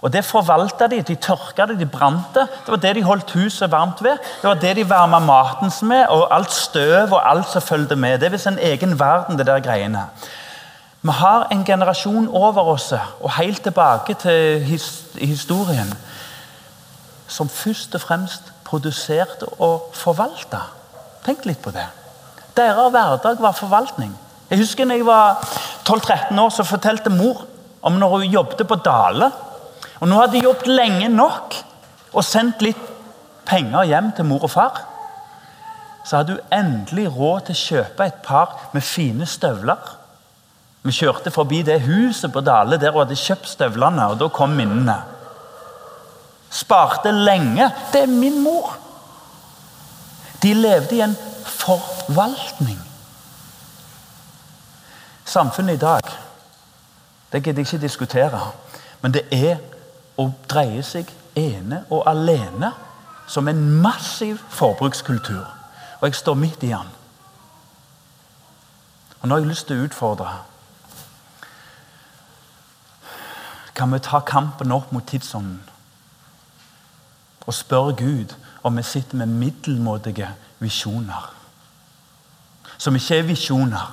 Og 0.00 0.12
Det 0.12 0.24
forvalta 0.24 0.86
de. 0.86 1.02
De 1.02 1.14
tørka 1.14 1.66
det, 1.66 1.78
de 1.78 1.86
brant 1.86 2.34
det. 2.34 2.46
Det 2.64 2.70
var 2.70 2.76
det 2.76 2.94
de 2.94 3.02
holdt 3.02 3.30
huset 3.30 3.70
varmt 3.70 4.02
ved. 4.02 4.18
Det 4.42 4.48
var 4.48 4.54
det 4.54 4.76
de 4.76 4.88
varma 4.88 5.18
maten 5.18 5.72
med, 5.88 6.06
og 6.08 6.34
alt 6.34 6.52
støv 6.52 7.12
og 7.12 7.30
alt 7.30 7.48
som 7.48 7.62
fulgte 7.62 7.96
med. 7.96 8.20
Det 8.20 8.32
er 8.32 8.48
en 8.50 8.58
egen 8.58 8.98
verden, 9.00 9.38
det 9.38 9.46
der 9.46 9.60
greiene. 9.60 10.06
Vi 11.02 11.12
har 11.12 11.46
en 11.52 11.64
generasjon 11.64 12.28
over 12.28 12.62
oss, 12.62 12.92
og 13.20 13.32
helt 13.32 13.62
tilbake 13.62 14.14
til 14.14 14.62
historien, 15.18 15.94
som 17.28 17.48
først 17.48 17.94
og 17.94 18.00
fremst 18.00 18.52
produserte 18.64 19.46
og 19.62 19.90
forvalta. 19.94 20.64
Tenk 21.24 21.46
litt 21.46 21.62
på 21.62 21.70
det. 21.70 21.86
Deres 22.56 22.90
hverdag 22.90 23.40
var 23.40 23.52
forvaltning. 23.52 24.12
Jeg 24.50 24.58
husker 24.58 24.84
når 24.84 24.94
jeg 24.94 25.06
var 25.06 25.46
12-13 25.88 26.40
år, 26.40 26.50
så 26.50 26.64
fortalte 26.64 27.10
mor 27.10 27.44
om 27.82 27.92
når 27.92 28.08
hun 28.08 28.22
jobbet 28.22 28.66
på 28.66 28.74
Dale. 28.74 29.30
Og 30.00 30.08
Nå 30.08 30.18
hadde 30.20 30.36
de 30.36 30.44
jobbet 30.44 30.68
lenge 30.68 31.08
nok 31.08 31.56
og 32.12 32.24
sendt 32.24 32.62
litt 32.64 32.80
penger 33.46 33.86
hjem 33.88 34.12
til 34.16 34.28
mor 34.28 34.44
og 34.44 34.52
far. 34.52 34.80
Så 36.06 36.20
hadde 36.20 36.36
hun 36.36 36.54
endelig 36.54 37.08
råd 37.12 37.46
til 37.46 37.56
å 37.56 37.62
kjøpe 37.62 38.06
et 38.06 38.18
par 38.24 38.70
med 38.74 38.84
fine 38.84 39.26
støvler. 39.26 39.92
Vi 40.86 40.94
kjørte 40.94 41.32
forbi 41.34 41.62
det 41.66 41.80
huset 41.86 42.32
på 42.32 42.44
Dale 42.46 42.78
der 42.78 42.94
hun 42.94 43.02
hadde 43.02 43.18
kjøpt 43.18 43.48
støvlene, 43.50 44.10
og 44.12 44.20
da 44.20 44.28
kom 44.30 44.54
minnene. 44.54 45.00
Sparte 46.50 47.10
lenge. 47.10 47.70
Det 47.92 48.04
er 48.04 48.12
min 48.12 48.38
mor. 48.44 48.76
De 50.42 50.52
levde 50.54 50.94
i 50.94 51.02
en 51.02 51.16
forvaltning. 51.46 52.78
Samfunnet 55.26 55.74
i 55.74 55.82
dag 55.82 56.14
det 57.32 57.42
gidder 57.42 57.60
jeg 57.60 57.66
ikke 57.66 57.82
diskutere. 57.82 58.40
Men 59.02 59.12
det 59.12 59.26
er 59.32 59.56
å 60.16 60.30
dreier 60.48 60.84
seg 60.86 61.10
ene 61.36 61.82
og 61.92 62.06
alene 62.08 62.72
som 63.28 63.48
en 63.48 63.62
massiv 63.82 64.40
forbrukskultur. 64.50 65.44
Og 66.00 66.08
jeg 66.08 66.14
står 66.14 66.34
midt 66.34 66.62
i 66.62 66.72
den. 66.72 66.92
Og 69.20 69.28
nå 69.28 69.34
har 69.34 69.42
jeg 69.42 69.50
lyst 69.50 69.66
til 69.68 69.80
å 69.80 69.86
utfordre. 69.88 70.32
Kan 73.76 73.92
vi 73.92 74.00
ta 74.00 74.20
kampen 74.24 74.72
opp 74.72 74.92
mot 74.92 75.04
tidsånden 75.04 75.60
og 77.46 77.54
spørre 77.54 77.92
Gud 77.94 78.32
om 78.66 78.76
vi 78.76 78.82
sitter 78.82 79.20
med 79.20 79.26
middelmådige 79.26 80.30
visjoner? 80.58 81.32
Som 82.78 82.96
ikke 82.96 83.18
er 83.18 83.28
visjoner. 83.28 83.92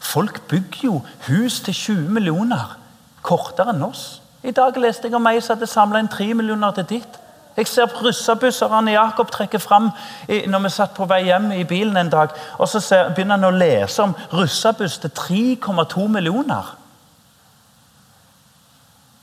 Folk 0.00 0.42
bygger 0.48 0.84
jo 0.84 1.02
hus 1.28 1.60
til 1.60 1.74
20 1.74 2.08
millioner 2.14 2.76
kortere 3.22 3.74
enn 3.74 3.84
oss. 3.86 4.21
I 4.42 4.50
dag 4.50 4.76
leste 4.76 5.06
jeg 5.06 5.14
om 5.14 5.26
ei 5.30 5.40
som 5.40 5.56
hadde 5.56 5.70
samla 5.70 6.00
inn 6.02 6.10
3 6.10 6.32
millioner 6.34 6.74
til 6.74 6.88
ditt. 6.96 7.18
Jeg 7.56 7.68
ser 7.68 7.90
russerbusserne 8.00 8.94
Jakob 8.94 9.30
trekke 9.30 9.60
fram 9.60 9.90
når 10.26 10.62
vi 10.64 10.70
satt 10.72 10.94
på 10.96 11.06
vei 11.06 11.20
hjem 11.26 11.50
i 11.52 11.66
bilen 11.68 11.98
en 12.00 12.10
dag. 12.10 12.32
og 12.58 12.68
Så 12.68 12.80
ser, 12.80 13.10
begynner 13.12 13.36
han 13.36 13.50
å 13.50 13.54
lese 13.54 14.02
om 14.02 14.14
russerbuss 14.32 14.98
til 15.02 15.12
3,2 15.12 16.08
millioner. 16.08 16.76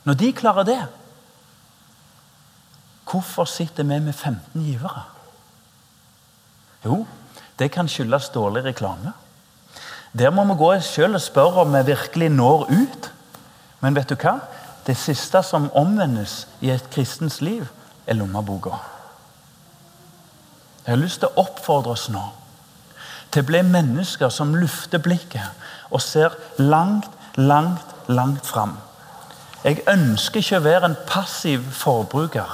Når 0.05 0.13
de 0.13 0.33
klarer 0.33 0.63
det, 0.63 0.79
hvorfor 3.09 3.45
sitter 3.49 3.83
vi 3.83 3.99
med 3.99 4.13
15 4.13 4.61
givere? 4.63 5.03
Jo, 6.85 7.05
det 7.59 7.71
kan 7.71 7.89
skyldes 7.89 8.29
dårlig 8.29 8.63
reklame. 8.63 9.11
Der 10.13 10.31
må 10.31 10.45
vi 10.47 10.55
gå 10.57 10.71
selv 10.81 11.19
og 11.19 11.21
spørre 11.21 11.65
om 11.65 11.73
vi 11.73 11.83
virkelig 11.91 12.29
når 12.29 12.69
ut. 12.69 13.11
Men 13.81 13.95
vet 13.95 14.09
du 14.09 14.15
hva? 14.15 14.37
Det 14.89 14.97
siste 14.97 15.43
som 15.45 15.67
omvendes 15.77 16.47
i 16.65 16.71
et 16.73 16.87
kristens 16.89 17.41
liv, 17.45 17.67
er 18.07 18.17
lommeboka. 18.17 18.79
Jeg 20.85 20.95
har 20.95 20.97
lyst 20.97 21.21
til 21.21 21.29
å 21.29 21.43
oppfordre 21.43 21.93
oss 21.93 22.07
nå 22.09 22.23
til 23.29 23.43
å 23.43 23.49
bli 23.51 23.61
mennesker 23.61 24.31
som 24.33 24.55
lufter 24.57 24.97
blikket 25.05 25.93
og 25.93 26.01
ser 26.01 26.33
langt, 26.57 27.05
langt, 27.37 27.93
langt 28.09 28.49
fram. 28.49 28.79
Jeg 29.61 29.83
ønsker 29.91 30.41
ikke 30.41 30.57
å 30.57 30.65
være 30.65 30.89
en 30.89 30.97
passiv 31.05 31.69
forbruker, 31.77 32.49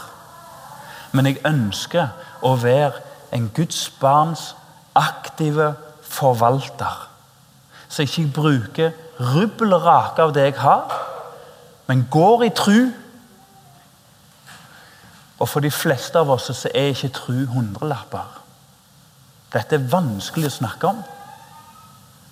men 1.15 1.31
jeg 1.31 1.39
ønsker 1.47 2.11
å 2.43 2.57
være 2.59 2.99
en 3.31 3.47
Guds 3.55 3.79
barns 4.01 4.49
aktive 4.91 5.71
forvalter. 6.03 7.07
Så 7.87 8.03
jeg 8.03 8.11
ikke 8.11 8.41
bruker 8.41 8.95
rubbel 9.23 9.79
rake 9.79 10.27
av 10.27 10.35
det 10.35 10.49
jeg 10.49 10.59
har, 10.59 11.14
men 11.87 12.07
går 12.11 12.43
i 12.43 12.49
tru. 12.49 12.91
Og 15.39 15.49
for 15.49 15.59
de 15.59 15.71
fleste 15.71 16.19
av 16.19 16.29
oss 16.31 16.49
så 16.53 16.71
er 16.73 16.93
ikke 16.93 17.13
tru 17.15 17.45
hundrelapper. 17.51 18.41
Dette 19.53 19.77
er 19.77 19.89
vanskelig 19.91 20.49
å 20.49 20.57
snakke 20.57 20.89
om. 20.89 21.03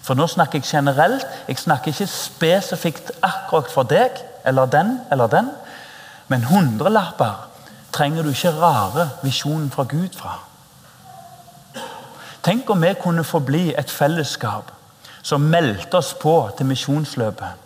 For 0.04 0.20
nå 0.20 0.28
snakker 0.28 0.60
jeg 0.60 0.68
generelt. 0.68 1.26
Jeg 1.48 1.60
snakker 1.62 1.94
ikke 1.94 2.08
spesifikt 2.12 3.12
akkurat 3.24 3.72
for 3.72 3.88
deg 3.88 4.20
eller 4.46 4.68
den 4.68 4.98
eller 5.12 5.32
den. 5.32 5.52
Men 6.28 6.48
hundrelapper 6.50 7.48
trenger 7.94 8.24
du 8.24 8.32
ikke 8.34 8.56
rare 8.58 9.10
visjonen 9.24 9.72
fra 9.72 9.86
Gud 9.88 10.16
fra. 10.18 10.40
Tenk 12.44 12.70
om 12.70 12.82
vi 12.84 12.94
kunne 13.00 13.24
få 13.24 13.40
bli 13.40 13.70
et 13.78 13.92
fellesskap 13.92 14.72
som 15.24 15.46
meldte 15.48 15.98
oss 15.98 16.12
på 16.20 16.36
til 16.58 16.68
misjonsløpet. 16.68 17.62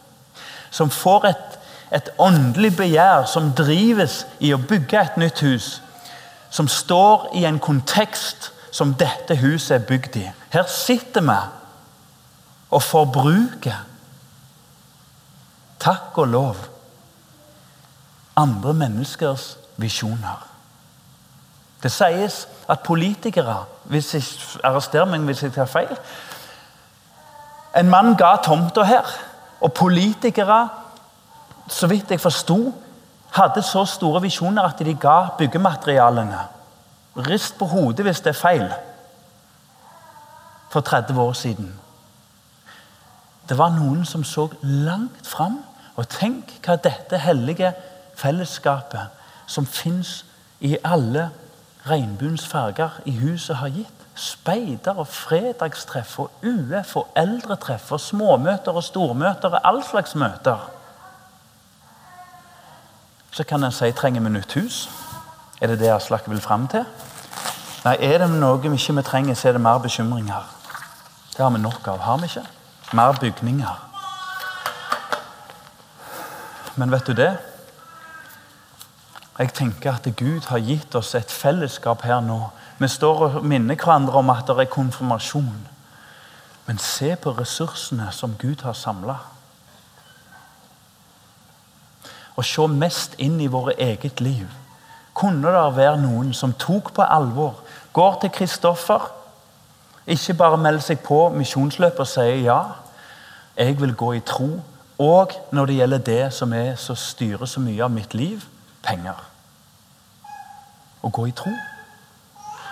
Som 0.70 0.92
får 0.94 1.26
et 1.26 1.58
et 1.92 2.10
åndelig 2.20 2.76
begjær 2.78 3.26
som 3.32 3.52
drives 3.56 4.26
i 4.40 4.54
å 4.54 4.60
bygge 4.60 5.02
et 5.02 5.18
nytt 5.18 5.42
hus. 5.46 5.70
Som 6.50 6.68
står 6.68 7.30
i 7.40 7.46
en 7.48 7.60
kontekst 7.60 8.52
som 8.72 8.94
dette 9.00 9.36
huset 9.40 9.78
er 9.80 9.88
bygd 9.88 10.20
i. 10.20 10.26
Her 10.54 10.68
sitter 10.70 11.24
vi 11.24 11.38
og 12.68 12.84
forbruker, 12.84 13.78
takk 15.80 16.18
og 16.20 16.28
lov, 16.28 16.58
andre 18.36 18.74
menneskers 18.74 19.56
visjoner. 19.80 20.44
Det 21.84 21.92
sies 21.94 22.48
at 22.68 22.84
politikere 22.84 23.62
hvis 23.88 24.14
jeg 24.14 24.26
Arrester 24.68 25.06
meg 25.08 25.24
hvis 25.30 25.46
jeg 25.46 25.54
tar 25.56 25.70
feil. 25.72 25.94
En 27.78 27.90
mann 27.90 28.16
ga 28.18 28.36
tomta 28.44 28.84
her, 28.84 29.08
og 29.62 29.74
politikere 29.74 30.68
så 31.68 31.88
vidt 31.88 32.12
jeg 32.12 32.22
forsto, 32.22 32.74
hadde 33.36 33.62
så 33.62 33.86
store 33.86 34.22
visjoner 34.22 34.64
at 34.64 34.80
de 34.80 34.94
ga 34.94 35.30
byggematerialene. 35.38 36.40
Rist 37.28 37.58
på 37.60 37.66
hodet 37.66 38.06
hvis 38.06 38.22
det 38.22 38.34
er 38.34 38.40
feil. 38.40 38.68
For 40.70 40.82
30 40.82 41.22
år 41.22 41.34
siden. 41.34 41.74
Det 43.50 43.58
var 43.58 43.72
noen 43.76 44.06
som 44.06 44.24
så 44.24 44.48
langt 44.62 45.28
fram. 45.28 45.60
Og 45.98 46.06
tenk 46.14 46.60
hva 46.62 46.76
dette 46.78 47.18
hellige 47.18 47.72
fellesskapet, 48.18 49.08
som 49.50 49.66
fins 49.66 50.26
i 50.62 50.76
alle 50.86 51.30
regnbuens 51.90 52.46
farger 52.46 53.00
i 53.06 53.16
huset, 53.18 53.56
har 53.58 53.74
gitt. 53.74 53.94
Speider 54.18 54.98
og 54.98 55.08
fredagstreff 55.08 56.20
og 56.20 56.46
UF 56.46 56.96
og 56.98 57.18
eldretreff 57.18 57.92
og 57.94 58.02
småmøter 58.02 58.78
og 58.78 58.84
stormøter 58.84 59.58
og 59.58 59.62
all 59.64 59.84
slags 59.86 60.16
møter. 60.16 60.77
Så 63.38 63.44
kan 63.44 63.64
en 63.64 63.72
si 63.72 63.92
trenger 63.94 64.22
vi 64.22 64.30
nytt 64.34 64.54
hus. 64.58 64.90
Er 65.62 65.68
det 65.68 65.80
det 65.80 65.92
Aslak 65.94 66.26
vil 66.30 66.42
fram 66.42 66.64
til? 66.68 66.86
Nei, 67.86 67.94
er 68.02 68.24
det 68.24 68.30
noe 68.32 68.58
vi 68.64 68.72
ikke 68.74 69.04
trenger, 69.06 69.38
så 69.38 69.48
er 69.48 69.52
det 69.54 69.62
mer 69.62 69.78
bekymringer. 69.78 70.48
Det 71.36 71.44
har 71.46 71.52
vi 71.54 71.62
nok 71.62 71.86
av, 71.88 72.00
har 72.00 72.18
vi 72.18 72.26
ikke? 72.26 72.44
Mer 72.98 73.14
bygninger. 73.22 73.76
Men 76.76 76.92
vet 76.92 77.08
du 77.08 77.14
det? 77.14 77.38
Jeg 79.38 79.54
tenker 79.54 79.94
at 79.94 80.10
Gud 80.18 80.50
har 80.50 80.58
gitt 80.58 80.96
oss 80.96 81.14
et 81.16 81.32
fellesskap 81.32 82.02
her 82.02 82.20
nå. 82.26 82.42
Vi 82.80 82.88
står 82.90 83.26
og 83.28 83.46
minner 83.46 83.78
hverandre 83.78 84.18
om 84.18 84.34
at 84.34 84.48
det 84.50 84.58
er 84.66 84.74
konfirmasjon. 84.74 85.68
Men 86.66 86.78
se 86.82 87.16
på 87.16 87.38
ressursene 87.38 88.10
som 88.12 88.34
Gud 88.42 88.66
har 88.66 88.74
samla 88.74 89.20
og 92.38 92.46
se 92.46 92.68
mest 92.70 93.18
inn 93.18 93.40
i 93.42 93.50
våre 93.52 93.74
eget 93.82 94.22
liv. 94.22 94.48
kunne 95.18 95.50
det 95.50 95.76
være 95.76 95.98
noen 95.98 96.34
som 96.34 96.54
tok 96.54 96.92
på 96.94 97.02
alvor, 97.02 97.56
går 97.94 98.20
til 98.22 98.30
Kristoffer, 98.30 99.08
ikke 100.08 100.34
bare 100.34 100.58
melder 100.58 100.82
seg 100.82 101.00
på 101.00 101.30
misjonsløpet 101.34 102.00
og 102.00 102.08
sier 102.08 102.44
ja, 102.46 102.60
jeg 103.58 103.80
vil 103.82 103.96
gå 103.96 104.12
i 104.14 104.20
tro, 104.20 104.62
og 104.98 105.34
når 105.52 105.66
det 105.66 105.76
gjelder 105.76 105.98
det 105.98 106.34
som 106.34 106.54
er, 106.54 106.76
så 106.76 106.96
styrer 106.96 107.46
så 107.46 107.60
mye 107.60 107.84
av 107.84 107.92
mitt 107.92 108.14
liv 108.14 108.46
penger. 108.86 109.18
Å 111.02 111.10
gå 111.10 111.28
i 111.28 111.36
tro. 111.36 111.52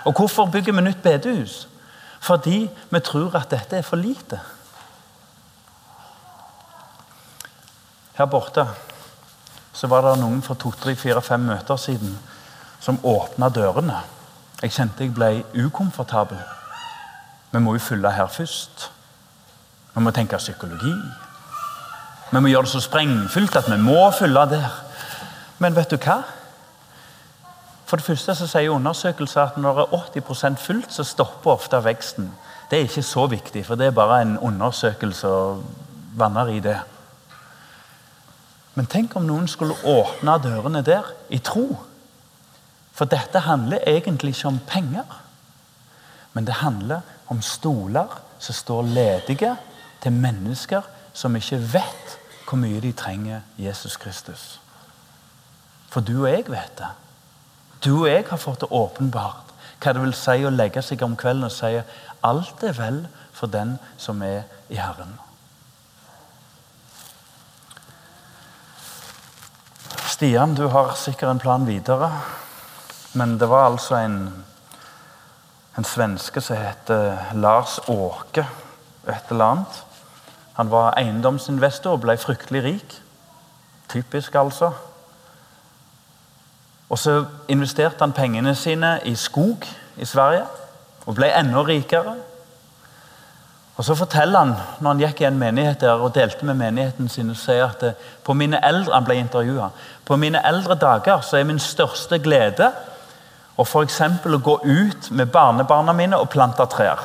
Og 0.06 0.14
hvorfor 0.14 0.46
bygger 0.50 0.74
vi 0.74 0.86
nytt 0.86 1.02
bedehus? 1.02 1.66
Fordi 2.20 2.66
vi 2.90 3.00
tror 3.00 3.34
at 3.38 3.50
dette 3.50 3.78
er 3.78 3.86
for 3.86 3.98
lite. 3.98 4.38
Her 8.16 8.30
borte 8.30 8.64
så 9.76 9.88
var 9.92 10.06
det 10.06 10.16
noen 10.22 10.40
for 10.42 10.56
to, 10.56 10.72
tre, 10.80 10.94
fire, 10.96 11.20
fem 11.22 11.44
møter 11.50 11.76
siden 11.76 12.16
som 12.80 13.00
åpna 13.04 13.50
dørene. 13.52 13.98
Jeg 14.62 14.72
kjente 14.72 15.04
jeg 15.04 15.12
ble 15.14 15.30
ukomfortabel. 15.66 16.40
Vi 17.52 17.60
må 17.60 17.76
jo 17.76 17.82
fylle 17.84 18.12
her 18.16 18.30
først. 18.32 18.88
Vi 19.94 20.04
må 20.04 20.12
tenke 20.16 20.40
psykologi. 20.40 20.94
Vi 22.30 22.40
må 22.40 22.48
gjøre 22.48 22.66
det 22.66 22.72
så 22.72 22.80
sprengfullt 22.84 23.60
at 23.60 23.68
vi 23.70 23.76
må 23.80 24.00
fylle 24.16 24.46
der. 24.48 24.72
Men 25.58 25.76
vet 25.76 25.92
du 25.92 26.00
hva? 26.00 26.22
For 27.86 28.00
det 28.00 28.08
første 28.08 28.34
så 28.34 28.48
sier 28.50 28.72
undersøkelser 28.74 29.42
at 29.44 29.60
når 29.60 29.78
det 29.78 29.86
er 29.86 30.20
80% 30.24 30.58
fullt, 30.58 30.92
så 30.92 31.04
stopper 31.04 31.52
ofte 31.52 31.84
veksten. 31.84 32.32
Det 32.70 32.78
er 32.78 32.88
ikke 32.88 33.02
så 33.06 33.26
viktig, 33.30 33.62
for 33.66 33.78
det 33.78 33.86
er 33.86 33.94
bare 33.94 34.22
en 34.22 34.38
undersøkelse 34.38 35.28
og 35.28 35.62
vanner 36.18 36.50
i 36.50 36.60
det. 36.60 36.80
Men 38.76 38.88
tenk 38.92 39.14
om 39.16 39.24
noen 39.24 39.48
skulle 39.48 39.76
åpne 39.88 40.36
dørene 40.44 40.82
der 40.84 41.08
i 41.32 41.38
tro. 41.40 41.64
For 42.96 43.08
dette 43.08 43.40
handler 43.44 43.84
egentlig 43.88 44.34
ikke 44.36 44.50
om 44.52 44.60
penger. 44.68 45.16
Men 46.36 46.44
det 46.44 46.60
handler 46.60 47.00
om 47.32 47.40
stoler 47.42 48.20
som 48.38 48.54
står 48.54 48.82
ledige 48.82 49.54
til 50.02 50.12
mennesker 50.12 50.84
som 51.16 51.36
ikke 51.36 51.60
vet 51.72 52.16
hvor 52.46 52.60
mye 52.60 52.80
de 52.84 52.92
trenger 52.92 53.40
Jesus 53.58 53.96
Kristus. 53.96 54.60
For 55.90 56.04
du 56.04 56.20
og 56.20 56.30
jeg 56.30 56.44
vet 56.52 56.78
det. 56.78 56.92
Du 57.84 58.02
og 58.02 58.10
jeg 58.10 58.24
har 58.28 58.40
fått 58.40 58.60
det 58.60 58.70
åpenbart 58.70 59.54
hva 59.80 59.92
det 59.92 60.02
vil 60.02 60.14
si 60.16 60.44
å 60.44 60.52
legge 60.52 60.82
seg 60.84 61.02
om 61.04 61.16
kvelden 61.16 61.48
og 61.48 61.52
si 61.52 61.72
alt 62.24 62.64
er 62.64 62.76
vel 62.76 63.02
for 63.36 63.52
den 63.52 63.76
som 64.00 64.22
er 64.24 64.44
i 64.72 64.78
Herren. 64.80 65.16
Stian, 70.16 70.54
du 70.54 70.66
har 70.72 70.94
sikkert 70.96 71.28
en 71.30 71.38
plan 71.38 71.66
videre. 71.68 72.06
Men 73.12 73.34
det 73.36 73.50
var 73.50 73.66
altså 73.66 73.98
en, 74.00 74.44
en 75.76 75.84
svenske 75.84 76.40
som 76.40 76.56
het 76.56 76.88
Lars 77.36 77.74
Åke 77.84 78.46
et 79.12 79.28
eller 79.30 79.44
annet. 79.44 79.82
Han 80.56 80.70
var 80.72 80.96
eiendomsinvestor 80.96 81.98
og 81.98 82.06
ble 82.06 82.16
fryktelig 82.16 82.62
rik. 82.64 82.96
Typisk, 83.92 84.34
altså. 84.40 84.70
Og 86.88 86.98
så 86.98 87.18
investerte 87.52 88.00
han 88.00 88.16
pengene 88.16 88.54
sine 88.56 88.96
i 89.04 89.12
skog 89.20 89.68
i 90.00 90.08
Sverige 90.08 90.46
og 91.04 91.20
ble 91.20 91.28
enda 91.28 91.60
rikere. 91.68 92.16
Og 93.76 93.84
Så 93.84 93.94
forteller 93.94 94.38
han 94.38 94.54
når 94.80 94.88
han 94.90 95.00
gikk 95.04 95.20
i 95.20 95.26
en 95.28 95.38
menighet 95.38 95.82
der 95.84 96.00
og 96.00 96.14
delte 96.14 96.46
med 96.48 96.56
menigheten 96.56 97.08
sin, 97.12 97.30
og 97.30 97.36
sier 97.36 97.66
at 97.68 97.82
eh, 97.84 97.98
på 98.24 98.32
mine 98.32 98.60
eldre, 98.64 98.94
han 98.94 99.04
ble 99.04 99.18
intervjuet, 99.20 99.82
på 100.04 100.16
mine 100.16 100.40
eldre 100.48 100.78
dager 100.80 101.20
så 101.20 101.36
er 101.36 101.48
min 101.48 101.60
største 101.60 102.18
glede 102.24 102.70
å 103.56 103.64
f.eks. 103.64 104.00
å 104.24 104.40
gå 104.40 104.56
ut 104.64 105.10
med 105.10 105.32
barnebarna 105.32 105.92
mine 105.96 106.16
og 106.16 106.30
plante 106.32 106.64
trær. 106.72 107.04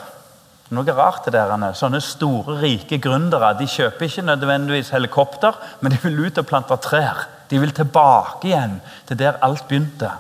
Noe 0.72 0.96
rart 0.96 1.26
det 1.28 1.34
der, 1.36 1.52
Sånne 1.76 2.00
store, 2.00 2.56
rike 2.62 3.02
gründere 3.04 3.52
de 3.60 3.68
kjøper 3.68 4.08
ikke 4.08 4.24
nødvendigvis 4.24 4.94
helikopter, 4.96 5.58
men 5.82 5.92
de 5.92 6.00
vil 6.06 6.24
ut 6.28 6.40
og 6.40 6.48
plante 6.48 6.78
trær. 6.80 7.26
De 7.52 7.60
vil 7.60 7.76
tilbake 7.76 8.48
igjen 8.48 8.78
til 9.10 9.20
der 9.20 9.42
alt 9.44 9.68
begynte. 9.68 10.14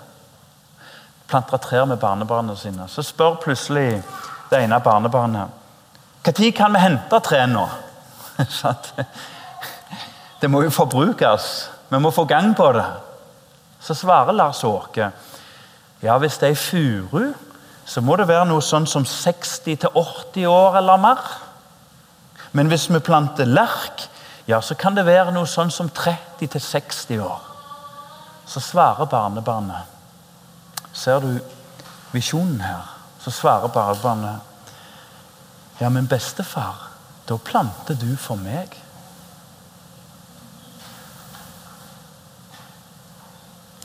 Plante 1.31 1.61
trær 1.63 1.87
med 1.87 2.03
barnebarna 2.03 2.57
sine. 2.59 2.89
Så 2.91 3.07
spør 3.07 3.39
plutselig 3.39 4.01
det 4.51 4.59
ene 4.59 4.83
barnebarnet 4.83 5.60
når 6.25 6.51
kan 6.53 6.73
vi 6.73 6.79
hente 6.79 7.19
tre 7.19 7.47
nå? 7.47 7.69
det 10.41 10.49
må 10.49 10.63
jo 10.63 10.69
forbrukes. 10.69 11.69
Vi 11.89 11.99
må 11.99 12.11
få 12.11 12.25
gang 12.25 12.53
på 12.55 12.71
det. 12.73 12.85
Så 13.81 13.95
svarer 13.97 14.33
Lars 14.33 14.63
Åke 14.63 15.11
ja, 16.01 16.17
hvis 16.17 16.39
det 16.41 16.49
er 16.49 16.57
furu, 16.57 17.33
så 17.85 18.01
må 18.01 18.15
det 18.17 18.25
være 18.29 18.47
noe 18.49 18.63
sånn 18.65 18.87
som 18.89 19.05
60-80 19.05 20.47
år 20.49 20.79
eller 20.79 21.01
mer. 21.01 21.21
Men 22.57 22.71
hvis 22.71 22.87
vi 22.89 23.01
planter 23.05 23.45
lerk, 23.45 24.07
ja, 24.49 24.57
så 24.61 24.75
kan 24.75 24.97
det 24.97 25.05
være 25.05 25.33
noe 25.35 25.45
sånn 25.45 25.69
som 25.71 25.91
30-60 25.93 27.21
år. 27.21 27.37
Så 28.49 28.59
svarer 28.59 29.07
barnebarnet 29.07 29.87
Ser 30.91 31.21
du 31.23 31.37
visjonen 32.11 32.59
her? 32.59 32.89
Så 33.23 33.31
svarer 33.31 33.71
barnebarnet 33.71 34.50
ja, 35.81 35.89
men 35.89 36.07
bestefar, 36.07 36.91
da 37.29 37.37
planter 37.41 37.97
du 37.97 38.13
for 38.17 38.37
meg. 38.37 38.75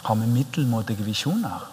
Har 0.04 0.14
vi 0.20 0.28
middelmådige 0.30 1.06
visjoner? 1.06 1.64